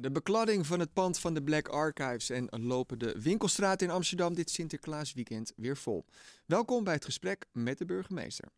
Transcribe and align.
De 0.00 0.10
bekladding 0.10 0.66
van 0.66 0.80
het 0.80 0.92
pand 0.92 1.18
van 1.18 1.34
de 1.34 1.42
Black 1.42 1.68
Archives 1.68 2.30
en 2.30 2.48
lopen 2.50 2.98
de 2.98 3.20
winkelstraat 3.20 3.82
in 3.82 3.90
Amsterdam 3.90 4.34
dit 4.34 4.50
Sinterklaasweekend 4.50 5.52
weer 5.56 5.76
vol. 5.76 6.04
Welkom 6.46 6.84
bij 6.84 6.94
het 6.94 7.04
gesprek 7.04 7.46
met 7.52 7.78
de 7.78 7.84
burgemeester. 7.84 8.48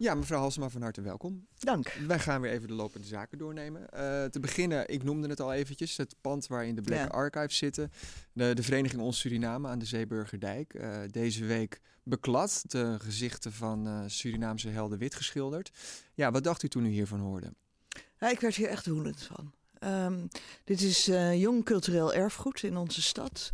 Ja, 0.00 0.14
mevrouw 0.14 0.40
Halsema, 0.40 0.68
van 0.68 0.82
harte 0.82 1.00
welkom. 1.00 1.46
Dank. 1.58 1.92
Wij 2.06 2.18
gaan 2.18 2.40
weer 2.40 2.50
even 2.52 2.68
de 2.68 2.74
lopende 2.74 3.06
zaken 3.06 3.38
doornemen. 3.38 3.80
Uh, 3.80 4.24
te 4.24 4.40
beginnen, 4.40 4.88
ik 4.88 5.02
noemde 5.02 5.28
het 5.28 5.40
al 5.40 5.52
eventjes, 5.52 5.96
het 5.96 6.14
pand 6.20 6.46
waarin 6.46 6.74
de 6.74 6.80
Black 6.80 6.98
ja. 6.98 7.06
Archives 7.06 7.56
zitten. 7.56 7.92
De, 8.32 8.54
de 8.54 8.62
vereniging 8.62 9.02
Ons 9.02 9.18
Suriname 9.18 9.68
aan 9.68 9.78
de 9.78 9.84
Zeeburgerdijk. 9.84 10.74
Uh, 10.74 10.98
deze 11.10 11.44
week 11.44 11.80
beklad, 12.02 12.62
de 12.66 12.96
gezichten 12.98 13.52
van 13.52 13.88
uh, 13.88 14.02
Surinaamse 14.06 14.68
helden 14.68 14.98
wit 14.98 15.14
geschilderd. 15.14 15.70
Ja, 16.14 16.30
wat 16.30 16.44
dacht 16.44 16.62
u 16.62 16.68
toen 16.68 16.84
u 16.84 16.88
hiervan 16.88 17.20
hoorde? 17.20 17.52
Ja, 18.18 18.30
ik 18.30 18.40
werd 18.40 18.54
hier 18.54 18.68
echt 18.68 18.86
woedend 18.86 19.22
van. 19.22 19.52
Um, 19.84 20.28
dit 20.64 20.80
is 20.80 21.04
jong 21.34 21.64
cultureel 21.64 22.14
erfgoed 22.14 22.62
in 22.62 22.76
onze 22.76 23.02
stad. 23.02 23.50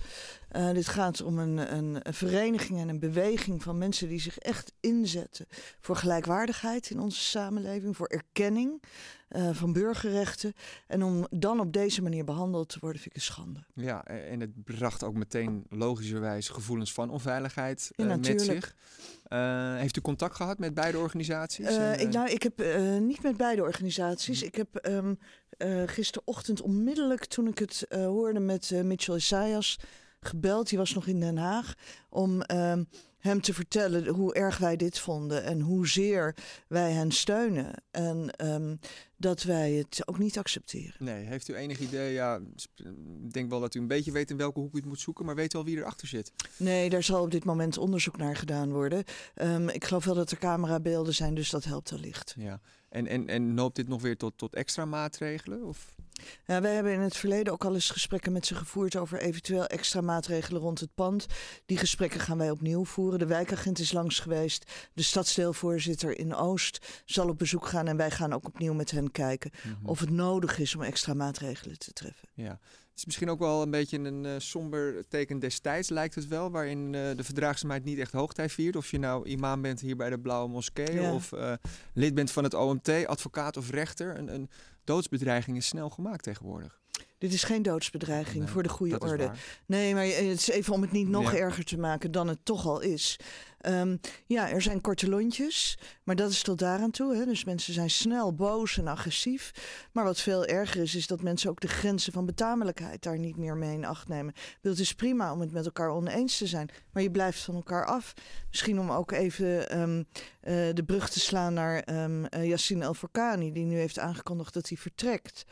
Uh, 0.52 0.72
dit 0.72 0.88
gaat 0.88 1.22
om 1.22 1.38
een, 1.38 1.76
een, 1.76 1.98
een, 2.02 2.14
vereniging 2.14 2.80
en 2.80 2.88
een 2.88 2.98
beweging 2.98 3.62
van 3.62 3.78
mensen 3.78 4.08
die 4.08 4.20
zich 4.20 4.38
echt 4.38 4.72
inzetten 4.80 5.46
voor 5.80 5.96
gelijkwaardigheid 5.96 6.90
in 6.90 7.00
onze 7.00 7.20
samenleving, 7.20 7.96
voor 7.96 8.06
erkenning 8.06 8.82
uh, 9.30 9.50
van 9.52 9.72
burgerrechten. 9.72 10.52
En 10.86 11.02
om 11.02 11.26
dan 11.30 11.60
op 11.60 11.72
deze 11.72 12.02
manier 12.02 12.24
behandeld 12.24 12.68
te 12.68 12.78
worden, 12.80 13.00
vind 13.00 13.14
ik 13.14 13.20
een 13.20 13.26
schande. 13.26 13.64
Ja, 13.74 14.04
en 14.04 14.40
het 14.40 14.64
bracht 14.64 15.02
ook 15.02 15.14
meteen 15.14 15.66
logischerwijs 15.68 16.48
gevoelens 16.48 16.92
van 16.92 17.10
onveiligheid 17.10 17.90
ja, 17.96 18.16
met 18.16 18.42
zich. 18.42 18.74
heeft 19.78 19.96
u 19.96 20.00
contact 20.00 20.36
gehad 20.36 20.58
met 20.58 20.74
beide 20.74 20.98
organisaties? 20.98 21.76
ik, 21.96 22.12
nou, 22.12 22.30
ik 22.30 22.42
heb 22.42 22.62
niet 23.00 23.22
met 23.22 23.36
beide 23.36 23.62
organisaties. 23.62 24.42
Ik 24.42 24.54
heb 24.54 24.88
um, 24.88 25.18
gisterochtend 25.86 26.60
onmiddellijk, 26.60 27.24
toen 27.24 27.46
ik 27.46 27.58
het 27.58 27.86
hoorde 27.90 28.40
met 28.40 28.70
Mitchell 28.84 29.16
Isaias 29.16 29.78
gebeld. 30.26 30.68
Die 30.68 30.78
was 30.78 30.94
nog 30.94 31.06
in 31.06 31.20
Den 31.20 31.36
Haag. 31.36 31.74
Om 32.08 32.42
uh, 32.52 32.72
hem 33.18 33.40
te 33.40 33.54
vertellen 33.54 34.06
hoe 34.06 34.34
erg 34.34 34.58
wij 34.58 34.76
dit 34.76 34.98
vonden. 34.98 35.44
En 35.44 35.60
hoezeer 35.60 36.34
wij 36.68 36.92
hen 36.92 37.12
steunen. 37.12 37.72
En 37.90 38.30
um, 38.44 38.78
dat 39.16 39.42
wij 39.42 39.72
het 39.72 40.02
ook 40.04 40.18
niet 40.18 40.38
accepteren. 40.38 40.94
Nee, 40.98 41.24
heeft 41.24 41.48
u 41.48 41.54
enig 41.54 41.78
idee? 41.78 42.12
Ja, 42.12 42.40
ik 43.24 43.32
denk 43.32 43.50
wel 43.50 43.60
dat 43.60 43.74
u 43.74 43.80
een 43.80 43.86
beetje 43.86 44.12
weet 44.12 44.30
in 44.30 44.36
welke 44.36 44.60
hoek 44.60 44.74
u 44.74 44.76
het 44.76 44.86
moet 44.86 45.00
zoeken. 45.00 45.24
Maar 45.24 45.34
weet 45.34 45.54
u 45.54 45.58
al 45.58 45.64
wie 45.64 45.76
erachter 45.76 46.08
zit? 46.08 46.32
Nee, 46.56 46.90
daar 46.90 47.02
zal 47.02 47.22
op 47.22 47.30
dit 47.30 47.44
moment 47.44 47.78
onderzoek 47.78 48.16
naar 48.16 48.36
gedaan 48.36 48.72
worden. 48.72 49.04
Um, 49.34 49.68
ik 49.68 49.84
geloof 49.84 50.04
wel 50.04 50.14
dat 50.14 50.30
er 50.30 50.38
camerabeelden 50.38 51.14
zijn, 51.14 51.34
dus 51.34 51.50
dat 51.50 51.64
helpt 51.64 51.92
allicht. 51.92 52.34
Ja, 52.38 52.60
en, 52.88 53.06
en, 53.06 53.28
en 53.28 53.54
loopt 53.54 53.76
dit 53.76 53.88
nog 53.88 54.02
weer 54.02 54.16
tot, 54.16 54.38
tot 54.38 54.54
extra 54.54 54.84
maatregelen? 54.84 55.64
Of? 55.64 55.94
Ja, 56.46 56.60
wij 56.60 56.74
hebben 56.74 56.92
in 56.92 57.00
het 57.00 57.16
verleden 57.16 57.52
ook 57.52 57.64
al 57.64 57.74
eens 57.74 57.90
gesprekken 57.90 58.32
met 58.32 58.46
ze 58.46 58.54
gevoerd 58.54 58.96
over 58.96 59.20
eventueel 59.20 59.66
extra 59.66 60.00
maatregelen 60.00 60.60
rond 60.60 60.80
het 60.80 60.94
pand. 60.94 61.26
Die 61.66 61.78
gesprekken 61.78 62.20
gaan 62.20 62.38
wij 62.38 62.50
opnieuw 62.50 62.84
voeren. 62.84 63.18
De 63.18 63.26
wijkagent 63.26 63.78
is 63.78 63.92
langs 63.92 64.18
geweest. 64.18 64.72
De 64.92 65.02
stadsdeelvoorzitter 65.02 66.18
in 66.18 66.34
Oost 66.34 67.02
zal 67.04 67.28
op 67.28 67.38
bezoek 67.38 67.66
gaan. 67.66 67.86
En 67.86 67.96
wij 67.96 68.10
gaan 68.10 68.32
ook 68.32 68.46
opnieuw 68.46 68.74
met 68.74 68.90
hen 68.90 69.05
kijken 69.10 69.50
mm 69.54 69.72
-hmm. 69.72 69.86
of 69.86 70.00
het 70.00 70.10
nodig 70.10 70.58
is 70.58 70.74
om 70.74 70.82
extra 70.82 71.14
maatregelen 71.14 71.78
te 71.78 71.92
treffen. 71.92 72.28
Ja, 72.34 72.58
het 72.96 73.04
is 73.04 73.04
misschien 73.04 73.30
ook 73.30 73.38
wel 73.38 73.62
een 73.62 73.70
beetje 73.70 73.98
een 73.98 74.24
uh, 74.24 74.32
somber 74.38 75.08
teken 75.08 75.38
destijds, 75.38 75.88
lijkt 75.88 76.14
het 76.14 76.28
wel. 76.28 76.50
Waarin 76.50 76.92
uh, 76.92 77.16
de 77.16 77.24
verdraagzaamheid 77.24 77.84
niet 77.84 77.98
echt 77.98 78.12
hoogtij 78.12 78.48
viert. 78.48 78.76
Of 78.76 78.90
je 78.90 78.98
nou 78.98 79.26
imam 79.26 79.62
bent 79.62 79.80
hier 79.80 79.96
bij 79.96 80.10
de 80.10 80.18
Blauwe 80.18 80.48
Moskee. 80.48 80.92
Ja. 80.92 81.14
Of 81.14 81.32
uh, 81.32 81.52
lid 81.92 82.14
bent 82.14 82.30
van 82.30 82.44
het 82.44 82.54
OMT, 82.54 83.06
advocaat 83.06 83.56
of 83.56 83.70
rechter. 83.70 84.18
Een, 84.18 84.34
een 84.34 84.50
doodsbedreiging 84.84 85.56
is 85.56 85.66
snel 85.66 85.90
gemaakt 85.90 86.22
tegenwoordig. 86.22 86.80
Dit 87.18 87.32
is 87.32 87.42
geen 87.42 87.62
doodsbedreiging 87.62 88.44
nee, 88.44 88.52
voor 88.52 88.62
de 88.62 88.68
goede 88.68 88.98
orde. 88.98 89.30
Nee, 89.66 89.94
maar 89.94 90.04
het 90.04 90.16
is 90.16 90.48
even 90.48 90.72
om 90.72 90.82
het 90.82 90.92
niet 90.92 91.08
nog 91.08 91.32
ja. 91.32 91.38
erger 91.38 91.64
te 91.64 91.78
maken 91.78 92.10
dan 92.10 92.28
het 92.28 92.38
toch 92.42 92.66
al 92.66 92.80
is. 92.80 93.18
Um, 93.68 94.00
ja, 94.26 94.50
er 94.50 94.62
zijn 94.62 94.80
korte 94.80 95.08
lontjes, 95.08 95.78
maar 96.02 96.16
dat 96.16 96.30
is 96.30 96.42
tot 96.42 96.58
daaraan 96.58 96.90
toe. 96.90 97.14
Hè. 97.16 97.24
Dus 97.24 97.44
mensen 97.44 97.74
zijn 97.74 97.90
snel 97.90 98.34
boos 98.34 98.78
en 98.78 98.86
agressief. 98.86 99.52
Maar 99.92 100.04
wat 100.04 100.20
veel 100.20 100.44
erger 100.44 100.82
is, 100.82 100.94
is 100.94 101.06
dat 101.06 101.22
mensen 101.22 101.50
ook 101.50 101.60
de 101.60 101.68
grenzen 101.68 102.12
van 102.12 102.26
betamelijkheid 102.26 103.02
daar 103.02 103.18
niet 103.18 103.36
meer 103.36 103.56
mee 103.56 103.72
in 103.72 103.84
acht 103.84 104.08
nemen. 104.08 104.34
Het 104.60 104.78
is 104.78 104.94
prima 104.94 105.32
om 105.32 105.40
het 105.40 105.52
met 105.52 105.64
elkaar 105.64 105.90
oneens 105.90 106.38
te 106.38 106.46
zijn, 106.46 106.70
maar 106.92 107.02
je 107.02 107.10
blijft 107.10 107.40
van 107.40 107.54
elkaar 107.54 107.86
af. 107.86 108.12
Misschien 108.48 108.80
om 108.80 108.90
ook 108.90 109.10
even 109.10 109.80
um, 109.80 109.98
uh, 109.98 110.04
de 110.74 110.84
brug 110.86 111.08
te 111.08 111.20
slaan 111.20 111.54
naar 111.54 112.02
um, 112.02 112.26
uh, 112.30 112.44
Yassine 112.44 112.84
El 112.84 112.94
Forkani, 112.94 113.52
die 113.52 113.64
nu 113.64 113.76
heeft 113.76 113.98
aangekondigd 113.98 114.54
dat 114.54 114.68
hij 114.68 114.78
vertrekt. 114.78 115.44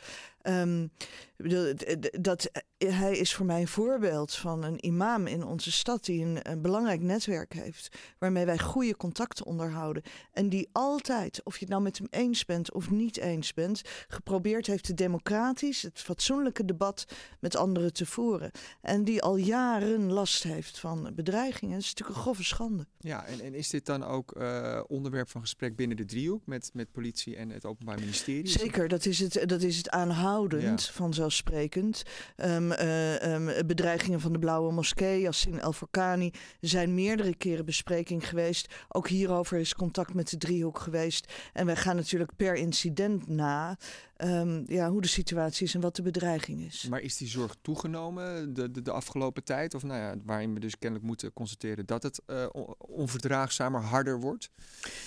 Dat, 2.11 2.49
hij 2.77 3.17
is 3.17 3.33
voor 3.33 3.45
mij 3.45 3.61
een 3.61 3.67
voorbeeld 3.67 4.33
van 4.33 4.63
een 4.63 4.85
imam 4.85 5.27
in 5.27 5.43
onze 5.43 5.71
stad 5.71 6.05
die 6.05 6.25
een, 6.25 6.61
belangrijk 6.61 7.01
netwerk 7.01 7.53
heeft, 7.53 7.94
waarmee 8.17 8.45
wij 8.45 8.59
goede 8.59 8.97
contacten 8.97 9.45
onderhouden. 9.45 10.03
En 10.31 10.49
die 10.49 10.69
altijd, 10.71 11.43
of 11.43 11.53
je 11.53 11.59
het 11.59 11.69
nou 11.69 11.81
met 11.81 11.97
hem 11.97 12.07
eens 12.09 12.45
bent 12.45 12.73
of 12.73 12.89
niet 12.89 13.17
eens 13.17 13.53
bent, 13.53 13.81
geprobeerd 14.07 14.67
heeft 14.67 14.87
het 14.87 14.97
democratisch, 14.97 15.81
het 15.81 15.99
fatsoenlijke 15.99 16.65
debat 16.65 17.05
met 17.39 17.55
anderen 17.55 17.93
te 17.93 18.05
voeren. 18.05 18.51
En 18.81 19.03
die 19.03 19.21
al 19.21 19.35
jaren 19.35 20.11
last 20.11 20.43
heeft 20.43 20.79
van 20.79 21.11
bedreigingen. 21.15 21.73
Dat 21.73 21.83
is 21.83 21.89
natuurlijk 21.89 22.17
een 22.17 22.23
grove 22.23 22.43
schande. 22.43 22.87
Ja, 22.99 23.25
en, 23.25 23.41
en 23.41 23.53
is 23.53 23.69
dit 23.69 23.85
dan 23.85 24.03
ook 24.03 24.35
uh, 24.37 24.81
onderwerp 24.87 25.29
van 25.29 25.41
gesprek 25.41 25.75
binnen 25.75 25.97
de 25.97 26.05
driehoek 26.05 26.45
met, 26.45 26.69
met 26.73 26.91
politie 26.91 27.35
en 27.35 27.49
het 27.49 27.65
Openbaar 27.65 27.99
Ministerie? 27.99 28.47
Zeker, 28.47 28.87
dat 28.87 29.05
is 29.05 29.19
het, 29.19 29.43
dat 29.45 29.61
is 29.61 29.77
het 29.77 29.89
aanhoudend, 29.89 30.85
ja. 30.85 30.91
vanzelfsprekend. 30.91 32.03
Um, 32.37 32.71
uh, 32.71 33.33
um, 33.33 33.67
bedreigingen 33.67 34.19
van 34.19 34.33
de 34.33 34.39
Blauwe 34.39 34.71
Moskee, 34.71 35.21
Yassin 35.21 35.59
El 35.59 35.73
Forkani, 35.73 36.31
zijn 36.59 36.93
meerdere 36.93 37.35
keren 37.35 37.65
bespreking 37.85 38.29
geweest. 38.29 38.67
Ook 38.89 39.07
hierover 39.07 39.57
is 39.57 39.75
contact 39.75 40.13
met 40.13 40.29
de 40.29 40.37
driehoek 40.37 40.79
geweest. 40.79 41.33
En 41.53 41.65
wij 41.65 41.75
gaan 41.75 41.95
natuurlijk 41.95 42.31
per 42.35 42.55
incident 42.55 43.27
na 43.27 43.77
um, 44.17 44.63
ja, 44.67 44.89
hoe 44.89 45.01
de 45.01 45.07
situatie 45.07 45.65
is 45.65 45.75
en 45.75 45.81
wat 45.81 45.95
de 45.95 46.01
bedreiging 46.01 46.65
is. 46.65 46.87
Maar 46.89 47.01
is 47.01 47.17
die 47.17 47.27
zorg 47.27 47.55
toegenomen 47.61 48.53
de, 48.53 48.71
de, 48.71 48.81
de 48.81 48.91
afgelopen 48.91 49.43
tijd? 49.43 49.73
Of 49.73 49.83
nou 49.83 49.99
ja, 49.99 50.15
waarin 50.25 50.53
we 50.53 50.59
dus 50.59 50.77
kennelijk 50.79 51.07
moeten 51.07 51.33
constateren 51.33 51.85
dat 51.85 52.03
het 52.03 52.21
uh, 52.27 52.45
onverdraagzamer, 52.77 53.81
harder 53.81 54.19
wordt? 54.19 54.49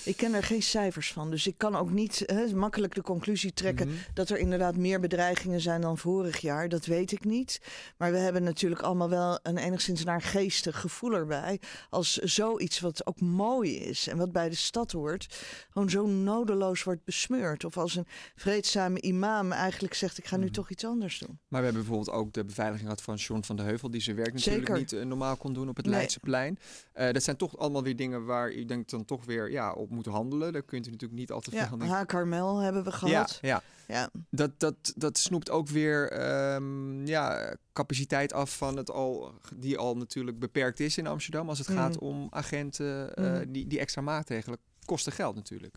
Ik 0.04 0.16
ken 0.16 0.34
er 0.34 0.42
geen 0.42 0.62
cijfers 0.62 1.12
van. 1.12 1.30
Dus 1.30 1.46
ik 1.46 1.58
kan 1.58 1.76
ook 1.76 1.90
niet 1.90 2.22
he, 2.26 2.54
makkelijk 2.54 2.94
de 2.94 3.02
conclusie 3.02 3.52
trekken 3.52 3.86
mm 3.86 3.92
-hmm. 3.92 4.02
dat 4.14 4.30
er 4.30 4.38
inderdaad 4.38 4.76
meer 4.76 5.00
bedreigingen 5.00 5.60
zijn 5.60 5.80
dan 5.80 5.98
vorig 5.98 6.38
jaar. 6.38 6.68
Dat 6.68 6.86
weet 6.86 7.12
ik 7.12 7.24
niet. 7.24 7.60
Maar 7.96 8.12
we 8.12 8.18
hebben 8.18 8.42
natuurlijk 8.42 8.82
allemaal 8.82 9.08
wel 9.08 9.38
een 9.42 9.58
enigszins 9.58 10.04
naar 10.04 10.22
geestig 10.22 10.80
gevoel 10.80 11.12
erbij. 11.12 11.60
Als 11.90 12.16
zoiets 12.16 12.67
wat 12.80 13.06
ook 13.06 13.20
mooi 13.20 13.76
is 13.76 14.06
en 14.06 14.16
wat 14.16 14.32
bij 14.32 14.48
de 14.48 14.54
stad 14.54 14.92
hoort, 14.92 15.36
gewoon 15.70 15.90
zo 15.90 16.06
nodeloos 16.06 16.82
wordt 16.82 17.04
besmeurd. 17.04 17.64
Of 17.64 17.76
als 17.76 17.94
een 17.94 18.06
vreedzame 18.36 19.00
imam 19.00 19.52
eigenlijk 19.52 19.94
zegt: 19.94 20.18
Ik 20.18 20.26
ga 20.26 20.36
nu 20.36 20.44
mm. 20.44 20.52
toch 20.52 20.70
iets 20.70 20.84
anders 20.84 21.18
doen. 21.18 21.38
Maar 21.48 21.60
we 21.60 21.66
hebben 21.66 21.84
bijvoorbeeld 21.86 22.16
ook 22.16 22.32
de 22.32 22.44
beveiliging 22.44 22.88
gehad 22.88 23.02
van 23.02 23.14
John 23.14 23.42
van 23.42 23.56
de 23.56 23.62
Heuvel, 23.62 23.90
die 23.90 24.00
zijn 24.00 24.16
werk 24.16 24.32
natuurlijk 24.32 24.66
Zeker. 24.66 24.78
niet 24.80 24.92
uh, 24.92 25.04
normaal 25.04 25.36
kon 25.36 25.52
doen 25.52 25.68
op 25.68 25.76
het 25.76 25.86
nee. 25.86 25.94
Leidseplein. 25.94 26.58
Uh, 26.94 27.12
dat 27.12 27.22
zijn 27.22 27.36
toch 27.36 27.58
allemaal 27.58 27.82
weer 27.82 27.96
dingen 27.96 28.24
waar 28.24 28.52
u 28.52 28.64
denkt 28.64 28.90
dan 28.90 29.04
toch 29.04 29.24
weer 29.24 29.50
ja, 29.50 29.72
op 29.72 29.90
moet 29.90 30.06
handelen. 30.06 30.52
Daar 30.52 30.62
kunt 30.62 30.86
u 30.86 30.90
natuurlijk 30.90 31.20
niet 31.20 31.30
al 31.30 31.40
te 31.40 31.50
veel 31.50 31.58
ja, 31.58 31.70
aan 31.78 31.86
Ja, 31.86 32.04
Carmel 32.04 32.58
hebben 32.58 32.84
we 32.84 32.92
gehad. 32.92 33.38
Ja, 33.40 33.48
ja. 33.48 33.62
Ja. 33.88 34.10
Dat, 34.30 34.60
dat, 34.60 34.92
dat 34.96 35.18
snoept 35.18 35.50
ook 35.50 35.68
weer 35.68 36.20
um, 36.54 37.06
ja, 37.06 37.56
capaciteit 37.72 38.32
af 38.32 38.56
van 38.56 38.76
het 38.76 38.90
al, 38.90 39.34
die 39.56 39.78
al 39.78 39.96
natuurlijk 39.96 40.38
beperkt 40.38 40.80
is 40.80 40.98
in 40.98 41.06
Amsterdam. 41.06 41.48
Als 41.48 41.58
het 41.58 41.68
mm. 41.68 41.76
gaat 41.76 41.98
om 41.98 42.26
agenten, 42.30 43.12
uh, 43.14 43.32
mm. 43.32 43.52
die, 43.52 43.66
die 43.66 43.78
extra 43.78 44.02
maatregelen 44.02 44.58
kosten 44.84 45.12
geld 45.12 45.34
natuurlijk. 45.34 45.76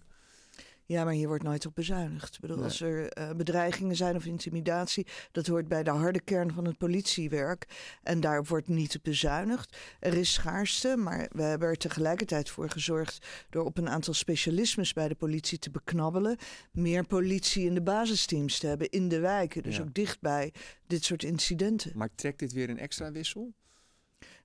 Ja, 0.91 1.03
maar 1.03 1.13
hier 1.13 1.27
wordt 1.27 1.43
nooit 1.43 1.65
op 1.65 1.75
bezuinigd. 1.75 2.35
Ik 2.35 2.39
bedoel, 2.39 2.55
nee. 2.55 2.65
Als 2.65 2.81
er 2.81 3.17
uh, 3.17 3.31
bedreigingen 3.31 3.95
zijn 3.95 4.15
of 4.15 4.25
intimidatie, 4.25 5.07
dat 5.31 5.47
hoort 5.47 5.67
bij 5.67 5.83
de 5.83 5.89
harde 5.89 6.21
kern 6.21 6.53
van 6.53 6.65
het 6.65 6.77
politiewerk. 6.77 7.65
En 8.03 8.19
daar 8.19 8.43
wordt 8.43 8.67
niet 8.67 8.95
op 8.95 9.03
bezuinigd. 9.03 9.77
Er 9.99 10.13
is 10.13 10.33
schaarste, 10.33 10.95
maar 10.97 11.29
we 11.31 11.41
hebben 11.41 11.67
er 11.67 11.77
tegelijkertijd 11.77 12.49
voor 12.49 12.69
gezorgd 12.69 13.27
door 13.49 13.65
op 13.65 13.77
een 13.77 13.89
aantal 13.89 14.13
specialismes 14.13 14.93
bij 14.93 15.07
de 15.07 15.15
politie 15.15 15.59
te 15.59 15.71
beknabbelen. 15.71 16.37
Meer 16.71 17.05
politie 17.05 17.65
in 17.65 17.73
de 17.73 17.81
basisteams 17.81 18.59
te 18.59 18.67
hebben 18.67 18.89
in 18.89 19.07
de 19.07 19.19
wijken. 19.19 19.63
Dus 19.63 19.75
ja. 19.75 19.81
ook 19.81 19.93
dichtbij 19.93 20.53
dit 20.87 21.03
soort 21.03 21.23
incidenten. 21.23 21.91
Maar 21.95 22.09
trekt 22.15 22.39
dit 22.39 22.53
weer 22.53 22.69
een 22.69 22.79
extra 22.79 23.11
wissel? 23.11 23.53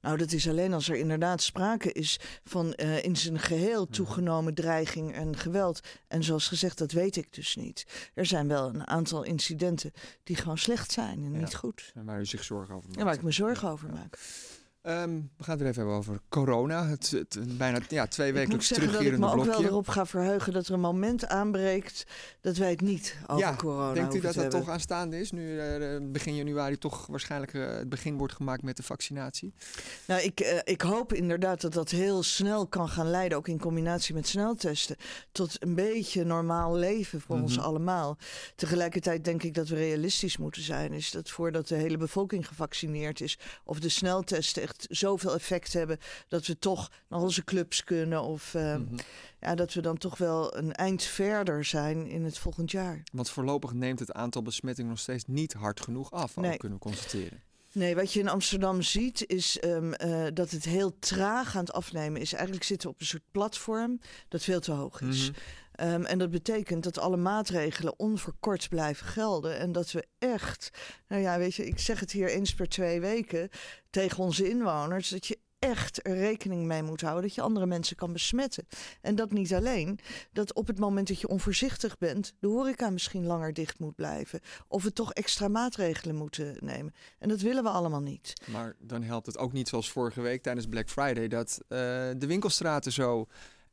Nou, 0.00 0.16
dat 0.16 0.32
is 0.32 0.48
alleen 0.48 0.72
als 0.72 0.88
er 0.88 0.96
inderdaad 0.96 1.42
sprake 1.42 1.92
is 1.92 2.20
van 2.44 2.74
uh, 2.76 3.04
in 3.04 3.16
zijn 3.16 3.38
geheel 3.38 3.86
toegenomen 3.86 4.54
dreiging 4.54 5.14
en 5.14 5.36
geweld. 5.36 5.80
En 6.08 6.24
zoals 6.24 6.48
gezegd, 6.48 6.78
dat 6.78 6.92
weet 6.92 7.16
ik 7.16 7.32
dus 7.34 7.56
niet. 7.56 7.86
Er 8.14 8.26
zijn 8.26 8.48
wel 8.48 8.68
een 8.68 8.86
aantal 8.86 9.22
incidenten 9.22 9.92
die 10.22 10.36
gewoon 10.36 10.58
slecht 10.58 10.92
zijn 10.92 11.24
en 11.24 11.32
ja. 11.32 11.38
niet 11.38 11.54
goed. 11.54 11.92
En 11.94 12.04
waar 12.04 12.20
u 12.20 12.26
zich 12.26 12.44
zorgen 12.44 12.74
over 12.74 12.88
maakt. 12.88 12.98
Ja, 12.98 13.04
waar 13.04 13.14
ik 13.14 13.22
me 13.22 13.32
zorgen 13.32 13.68
over 13.68 13.92
maak. 13.92 14.18
Ehm, 14.86 15.10
we 15.36 15.44
gaan 15.44 15.54
het 15.54 15.58
weer 15.58 15.68
even 15.68 15.80
hebben 15.82 15.94
over 15.94 16.20
corona. 16.28 16.86
Het, 16.86 17.10
het 17.10 17.58
bijna 17.58 17.78
ja, 17.88 18.06
twee 18.06 18.32
wekelijks 18.32 18.68
terugkerende 18.68 19.16
blokje. 19.16 19.30
Ik 19.30 19.36
moet 19.36 19.44
zeggen 19.44 19.46
dat 19.46 19.46
ik 19.46 19.46
me 19.46 19.52
ook 19.52 19.60
wel 19.60 19.70
erop 19.70 19.88
ga 19.88 20.06
verheugen 20.06 20.52
dat 20.52 20.66
er 20.66 20.74
een 20.74 20.80
moment 20.80 21.26
aanbreekt 21.26 22.04
dat 22.40 22.56
wij 22.56 22.70
het 22.70 22.80
niet 22.80 23.16
over 23.26 23.46
ja, 23.46 23.56
corona 23.56 23.92
denkt 23.92 24.14
u 24.14 24.20
dat 24.20 24.34
dat 24.34 24.50
toch 24.50 24.68
aanstaande 24.68 25.20
is? 25.20 25.30
Nu 25.30 25.62
uh, 25.62 25.96
begin 26.02 26.34
januari 26.34 26.78
toch 26.78 27.06
waarschijnlijk 27.06 27.52
uh, 27.52 27.68
het 27.68 27.88
begin 27.88 28.16
wordt 28.16 28.32
gemaakt 28.32 28.62
met 28.62 28.76
de 28.76 28.82
vaccinatie? 28.82 29.54
Nou, 30.06 30.22
ik, 30.22 30.40
uh, 30.40 30.58
ik 30.64 30.80
hoop 30.80 31.12
inderdaad 31.12 31.60
dat 31.60 31.72
dat 31.72 31.90
heel 31.90 32.22
snel 32.22 32.66
kan 32.66 32.88
gaan 32.88 33.10
leiden, 33.10 33.38
ook 33.38 33.48
in 33.48 33.58
combinatie 33.58 34.14
met 34.14 34.28
sneltesten, 34.28 34.96
tot 35.32 35.62
een 35.62 35.74
beetje 35.74 36.24
normaal 36.24 36.74
leven 36.74 37.20
voor 37.20 37.34
mm 37.34 37.40
-hmm. 37.40 37.50
ons 37.50 37.56
mhm. 37.56 37.66
allemaal. 37.66 38.18
Tegelijkertijd 38.56 39.24
denk 39.24 39.42
ik 39.42 39.54
dat 39.54 39.68
we 39.68 39.74
realistisch 39.74 40.36
moeten 40.36 40.62
zijn. 40.62 40.92
Is 40.92 41.10
dat 41.10 41.30
voordat 41.30 41.68
de 41.68 41.74
hele 41.74 41.96
bevolking 41.96 42.48
gevaccineerd 42.48 43.20
is, 43.20 43.38
of 43.64 43.80
de 43.80 43.88
sneltesten 43.88 44.62
echt 44.62 44.75
zoveel 44.88 45.34
effect 45.34 45.72
hebben 45.72 45.98
dat 46.28 46.46
we 46.46 46.58
toch 46.58 46.90
naar 47.08 47.20
onze 47.20 47.44
clubs 47.44 47.84
kunnen. 47.84 48.22
Of 48.22 48.54
uh, 48.54 48.76
mm 48.76 48.86
-hmm. 48.88 48.98
ja, 49.40 49.54
dat 49.54 49.74
we 49.74 49.80
dan 49.80 49.98
toch 49.98 50.18
wel 50.18 50.56
een 50.56 50.72
eind 50.72 51.02
verder 51.02 51.64
zijn 51.64 52.06
in 52.06 52.24
het 52.24 52.38
volgend 52.38 52.70
jaar. 52.70 53.02
Want 53.12 53.30
voorlopig 53.30 53.72
neemt 53.72 53.98
het 53.98 54.12
aantal 54.12 54.42
besmettingen 54.42 54.90
nog 54.90 55.00
steeds 55.00 55.24
niet 55.26 55.52
hard 55.52 55.80
genoeg 55.80 56.10
af, 56.10 56.36
nee. 56.36 56.56
kunnen 56.56 56.78
we 56.78 56.84
constateren. 56.84 57.42
Nee, 57.76 57.94
wat 57.94 58.12
je 58.12 58.20
in 58.20 58.28
Amsterdam 58.28 58.82
ziet 58.82 59.26
is 59.26 59.58
um, 59.64 59.92
uh, 60.04 60.26
dat 60.34 60.50
het 60.50 60.64
heel 60.64 60.98
traag 60.98 61.54
aan 61.56 61.60
het 61.60 61.72
afnemen 61.72 62.20
is. 62.20 62.32
Eigenlijk 62.32 62.64
zitten 62.64 62.88
we 62.88 62.94
op 62.94 63.00
een 63.00 63.06
soort 63.06 63.30
platform 63.30 64.00
dat 64.28 64.42
veel 64.42 64.60
te 64.60 64.72
hoog 64.72 65.00
is. 65.00 65.28
Mm 65.28 65.34
-hmm. 65.34 65.42
Um, 65.80 66.04
en 66.04 66.18
dat 66.18 66.30
betekent 66.30 66.84
dat 66.84 66.98
alle 66.98 67.16
maatregelen 67.16 67.98
onverkort 67.98 68.68
blijven 68.68 69.06
gelden. 69.06 69.58
En 69.58 69.72
dat 69.72 69.92
we 69.92 70.06
echt, 70.18 70.70
nou 71.08 71.22
ja, 71.22 71.38
weet 71.38 71.54
je, 71.54 71.66
ik 71.66 71.78
zeg 71.78 72.00
het 72.00 72.12
hier 72.12 72.28
eens 72.28 72.54
per 72.54 72.68
twee 72.68 73.00
weken 73.00 73.48
tegen 73.90 74.24
onze 74.24 74.48
inwoners, 74.48 75.08
dat 75.08 75.26
je 75.26 75.38
echt 75.58 76.06
er 76.06 76.16
rekening 76.16 76.66
mee 76.66 76.82
moet 76.82 77.00
houden 77.00 77.22
dat 77.22 77.34
je 77.34 77.40
andere 77.40 77.66
mensen 77.66 77.96
kan 77.96 78.12
besmetten. 78.12 78.66
En 79.00 79.14
dat 79.14 79.30
niet 79.32 79.54
alleen, 79.54 79.98
dat 80.32 80.54
op 80.54 80.66
het 80.66 80.78
moment 80.78 81.08
dat 81.08 81.20
je 81.20 81.28
onvoorzichtig 81.28 81.98
bent, 81.98 82.34
de 82.38 82.46
horeca 82.46 82.90
misschien 82.90 83.26
langer 83.26 83.52
dicht 83.52 83.78
moet 83.78 83.94
blijven. 83.94 84.40
Of 84.68 84.82
we 84.82 84.92
toch 84.92 85.12
extra 85.12 85.48
maatregelen 85.48 86.16
moeten 86.16 86.56
nemen. 86.60 86.94
En 87.18 87.28
dat 87.28 87.40
willen 87.40 87.62
we 87.62 87.68
allemaal 87.68 88.00
niet. 88.00 88.32
Maar 88.44 88.76
dan 88.78 89.02
helpt 89.02 89.26
het 89.26 89.38
ook 89.38 89.52
niet 89.52 89.68
zoals 89.68 89.90
vorige 89.90 90.20
week 90.20 90.42
tijdens 90.42 90.66
Black 90.66 90.88
Friday, 90.88 91.28
dat 91.28 91.58
uh, 91.60 91.78
de 92.16 92.26
winkelstraten 92.26 92.92
zo 92.92 93.26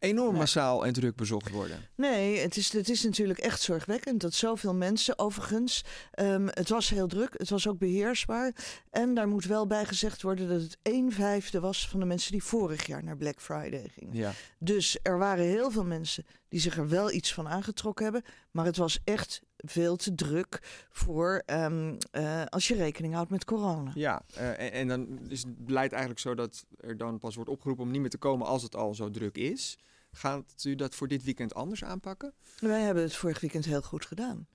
enorm 0.03 0.31
nee. 0.31 0.39
massaal 0.39 0.85
en 0.85 0.93
druk 0.93 1.15
bezocht 1.15 1.49
worden. 1.49 1.87
Nee, 1.95 2.37
het 2.39 2.57
is, 2.57 2.73
het 2.73 2.89
is 2.89 3.03
natuurlijk 3.03 3.39
echt 3.39 3.61
zorgwekkend 3.61 4.21
dat 4.21 4.33
zoveel 4.33 4.73
mensen, 4.73 5.19
overigens, 5.19 5.83
um, 6.19 6.47
het 6.47 6.69
was 6.69 6.89
heel 6.89 7.07
druk, 7.07 7.33
het 7.37 7.49
was 7.49 7.67
ook 7.67 7.77
beheersbaar. 7.77 8.55
En 8.89 9.13
daar 9.13 9.27
moet 9.27 9.45
wel 9.45 9.67
bij 9.67 9.85
gezegd 9.85 10.21
worden 10.21 10.47
dat 10.47 10.61
het 10.61 10.77
een 10.81 11.11
vijfde 11.11 11.59
was 11.59 11.87
van 11.87 11.99
de 11.99 12.05
mensen 12.05 12.31
die 12.31 12.43
vorig 12.43 12.85
jaar 12.85 13.03
naar 13.03 13.17
Black 13.17 13.41
Friday 13.41 13.89
gingen. 13.93 14.15
Ja. 14.15 14.31
Dus 14.59 14.97
er 15.01 15.17
waren 15.17 15.45
heel 15.45 15.71
veel 15.71 15.85
mensen 15.85 16.25
die 16.49 16.59
zich 16.59 16.77
er 16.77 16.89
wel 16.89 17.11
iets 17.11 17.33
van 17.33 17.47
aangetrokken 17.47 18.03
hebben, 18.03 18.23
maar 18.51 18.65
het 18.65 18.77
was 18.77 18.99
echt 19.03 19.41
veel 19.63 19.95
te 19.95 20.15
druk 20.15 20.59
voor 20.91 21.43
um, 21.45 21.97
uh, 22.11 22.43
als 22.45 22.67
je 22.67 22.75
rekening 22.75 23.13
houdt 23.13 23.29
met 23.29 23.45
corona. 23.45 23.91
Ja, 23.95 24.21
uh, 24.37 24.49
en, 24.49 24.71
en, 24.71 24.87
dan 24.87 25.19
is 25.29 25.43
het 25.43 25.65
beleid 25.65 25.91
eigenlijk 25.91 26.21
zo 26.21 26.35
dat 26.35 26.65
er 26.77 26.97
dan 26.97 27.19
pas 27.19 27.35
wordt 27.35 27.49
opgeroepen 27.49 27.85
om 27.85 27.91
niet 27.91 28.01
meer 28.01 28.09
te 28.09 28.17
komen 28.17 28.47
als 28.47 28.63
het 28.63 28.75
al 28.75 28.95
zo 28.95 29.09
druk 29.09 29.37
is. 29.37 29.77
Gaat 30.11 30.63
u 30.63 30.75
dat 30.75 30.95
voor 30.95 31.07
dit 31.07 31.23
weekend 31.23 31.53
anders 31.53 31.83
aanpakken? 31.83 32.33
Wij 32.59 32.81
hebben 32.81 33.03
het 33.03 33.15
vorig 33.15 33.39
weekend 33.39 33.65
heel 33.65 33.81
goed 33.81 34.05
gedaan. 34.05 34.47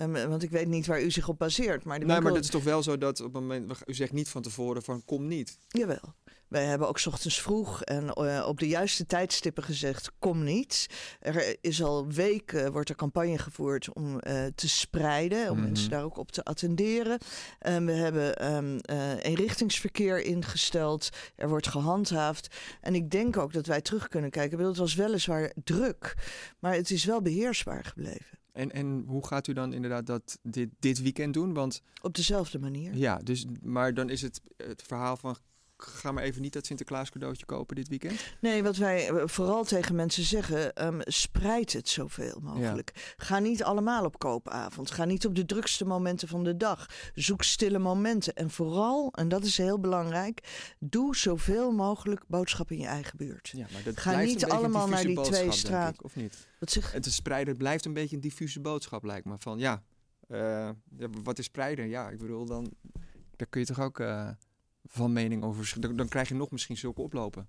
Um, 0.00 0.12
want 0.12 0.42
ik 0.42 0.50
weet 0.50 0.68
niet 0.68 0.86
waar 0.86 1.02
u 1.02 1.10
zich 1.10 1.28
op 1.28 1.38
baseert. 1.38 1.84
Maar, 1.84 2.00
de 2.00 2.06
nee, 2.06 2.20
maar 2.20 2.32
het 2.32 2.44
is 2.44 2.50
toch 2.50 2.64
wel 2.64 2.82
zo 2.82 2.98
dat 2.98 3.20
op 3.20 3.34
het 3.34 3.42
moment, 3.42 3.72
u 3.86 3.94
zegt 3.94 4.12
niet 4.12 4.28
van 4.28 4.42
tevoren 4.42 4.82
van 4.82 5.04
kom 5.04 5.26
niet. 5.26 5.58
Jawel. 5.68 6.14
Wij 6.50 6.64
hebben 6.64 6.88
ook 6.88 6.98
's 6.98 7.06
ochtends 7.06 7.42
vroeg 7.42 7.82
en 7.82 8.04
uh, 8.18 8.44
op 8.48 8.58
de 8.58 8.68
juiste 8.68 9.06
tijdstippen 9.06 9.62
gezegd: 9.62 10.10
kom 10.18 10.44
niet. 10.44 10.86
Er 11.20 11.56
is 11.60 11.82
al 11.82 12.08
weken 12.08 12.72
wordt 12.72 12.88
er 12.88 12.94
campagne 12.94 13.38
gevoerd 13.38 13.92
om 13.92 14.12
uh, 14.12 14.46
te 14.54 14.68
spreiden, 14.68 15.42
om 15.42 15.46
mm 15.46 15.54
-hmm. 15.54 15.62
mensen 15.62 15.90
daar 15.90 16.04
ook 16.04 16.18
op 16.18 16.32
te 16.32 16.44
attenderen. 16.44 17.18
Um, 17.66 17.86
we 17.86 17.92
hebben 17.92 18.54
um, 18.54 18.78
uh, 18.90 19.24
eenrichtingsverkeer 19.24 20.22
ingesteld. 20.22 21.08
Er 21.36 21.48
wordt 21.48 21.68
gehandhaafd. 21.68 22.56
En 22.80 22.94
ik 22.94 23.10
denk 23.10 23.36
ook 23.36 23.52
dat 23.52 23.66
wij 23.66 23.80
terug 23.80 24.08
kunnen 24.08 24.30
kijken. 24.30 24.58
Het 24.58 24.76
was 24.76 24.94
weliswaar 24.94 25.52
druk, 25.64 26.14
maar 26.58 26.74
het 26.74 26.90
is 26.90 27.04
wel 27.04 27.22
beheersbaar 27.22 27.84
gebleven. 27.84 28.39
En, 28.60 28.72
en 28.72 29.04
hoe 29.06 29.26
gaat 29.26 29.46
u 29.46 29.52
dan 29.52 29.72
inderdaad 29.72 30.06
dat 30.06 30.38
dit, 30.42 30.68
dit 30.78 31.02
weekend 31.02 31.34
doen? 31.34 31.54
Want, 31.54 31.82
Op 32.02 32.14
dezelfde 32.14 32.58
manier. 32.58 32.96
Ja, 32.96 33.16
dus, 33.16 33.46
maar 33.62 33.94
dan 33.94 34.08
is 34.08 34.22
het 34.22 34.40
het 34.56 34.82
verhaal 34.82 35.16
van 35.16 35.36
ga 35.82 36.12
maar 36.12 36.22
even 36.22 36.42
niet 36.42 36.52
dat 36.52 36.66
Sinterklaas 36.66 37.10
cadeautje 37.10 37.46
kopen 37.46 37.76
dit 37.76 37.88
weekend? 37.88 38.20
Nee, 38.40 38.62
wat 38.62 38.76
wij 38.76 39.10
vooral 39.24 39.64
tegen 39.64 39.94
mensen 39.94 40.24
zeggen, 40.24 40.86
um, 40.86 41.00
spreid 41.04 41.72
het 41.72 41.88
zoveel 41.88 42.40
mogelijk. 42.42 42.90
Ja. 42.94 43.00
Ga 43.16 43.38
niet 43.38 43.62
allemaal 43.62 44.04
op 44.04 44.18
koopavond. 44.18 44.90
Ga 44.90 45.04
niet 45.04 45.26
op 45.26 45.34
de 45.34 45.44
drukste 45.44 45.84
momenten 45.84 46.28
van 46.28 46.44
de 46.44 46.56
dag. 46.56 46.86
Zoek 47.14 47.42
stille 47.42 47.78
momenten. 47.78 48.34
En 48.34 48.50
vooral, 48.50 49.12
en 49.12 49.28
dat 49.28 49.44
is 49.44 49.56
heel 49.56 49.80
belangrijk, 49.80 50.74
doe 50.78 51.16
zoveel 51.16 51.72
mogelijk 51.72 52.24
boodschappen 52.26 52.76
in 52.76 52.82
je 52.82 52.88
eigen 52.88 53.16
buurt. 53.16 53.48
Ja, 53.48 53.66
maar 53.72 53.82
dat 53.82 53.98
Ga 53.98 54.20
niet 54.20 54.44
allemaal 54.44 54.88
naar 54.88 55.04
die 55.04 55.20
twee 55.20 55.52
straten. 55.52 56.04
Of 56.04 56.16
niet? 56.16 56.48
Wat 56.58 56.70
zeg? 56.70 56.92
Het 56.92 57.02
te 57.02 57.12
spreiden 57.12 57.56
blijft 57.56 57.84
een 57.84 57.92
beetje 57.92 58.16
een 58.16 58.22
diffuse 58.22 58.60
boodschap, 58.60 59.04
lijkt 59.04 59.26
me. 59.26 59.34
Van 59.38 59.58
ja, 59.58 59.82
uh, 60.28 60.70
wat 61.22 61.38
is 61.38 61.44
spreiden? 61.44 61.88
Ja, 61.88 62.08
ik 62.08 62.18
bedoel, 62.18 62.46
dan 62.46 62.72
kun 63.48 63.60
je 63.60 63.66
toch 63.66 63.80
ook... 63.80 63.98
Uh, 63.98 64.30
van 64.90 65.12
mening 65.12 65.42
over. 65.44 65.74
Dan, 65.80 65.96
dan 65.96 66.08
krijg 66.08 66.28
je 66.28 66.34
nog 66.34 66.50
misschien 66.50 66.76
zulke 66.76 67.00
oplopen. 67.00 67.48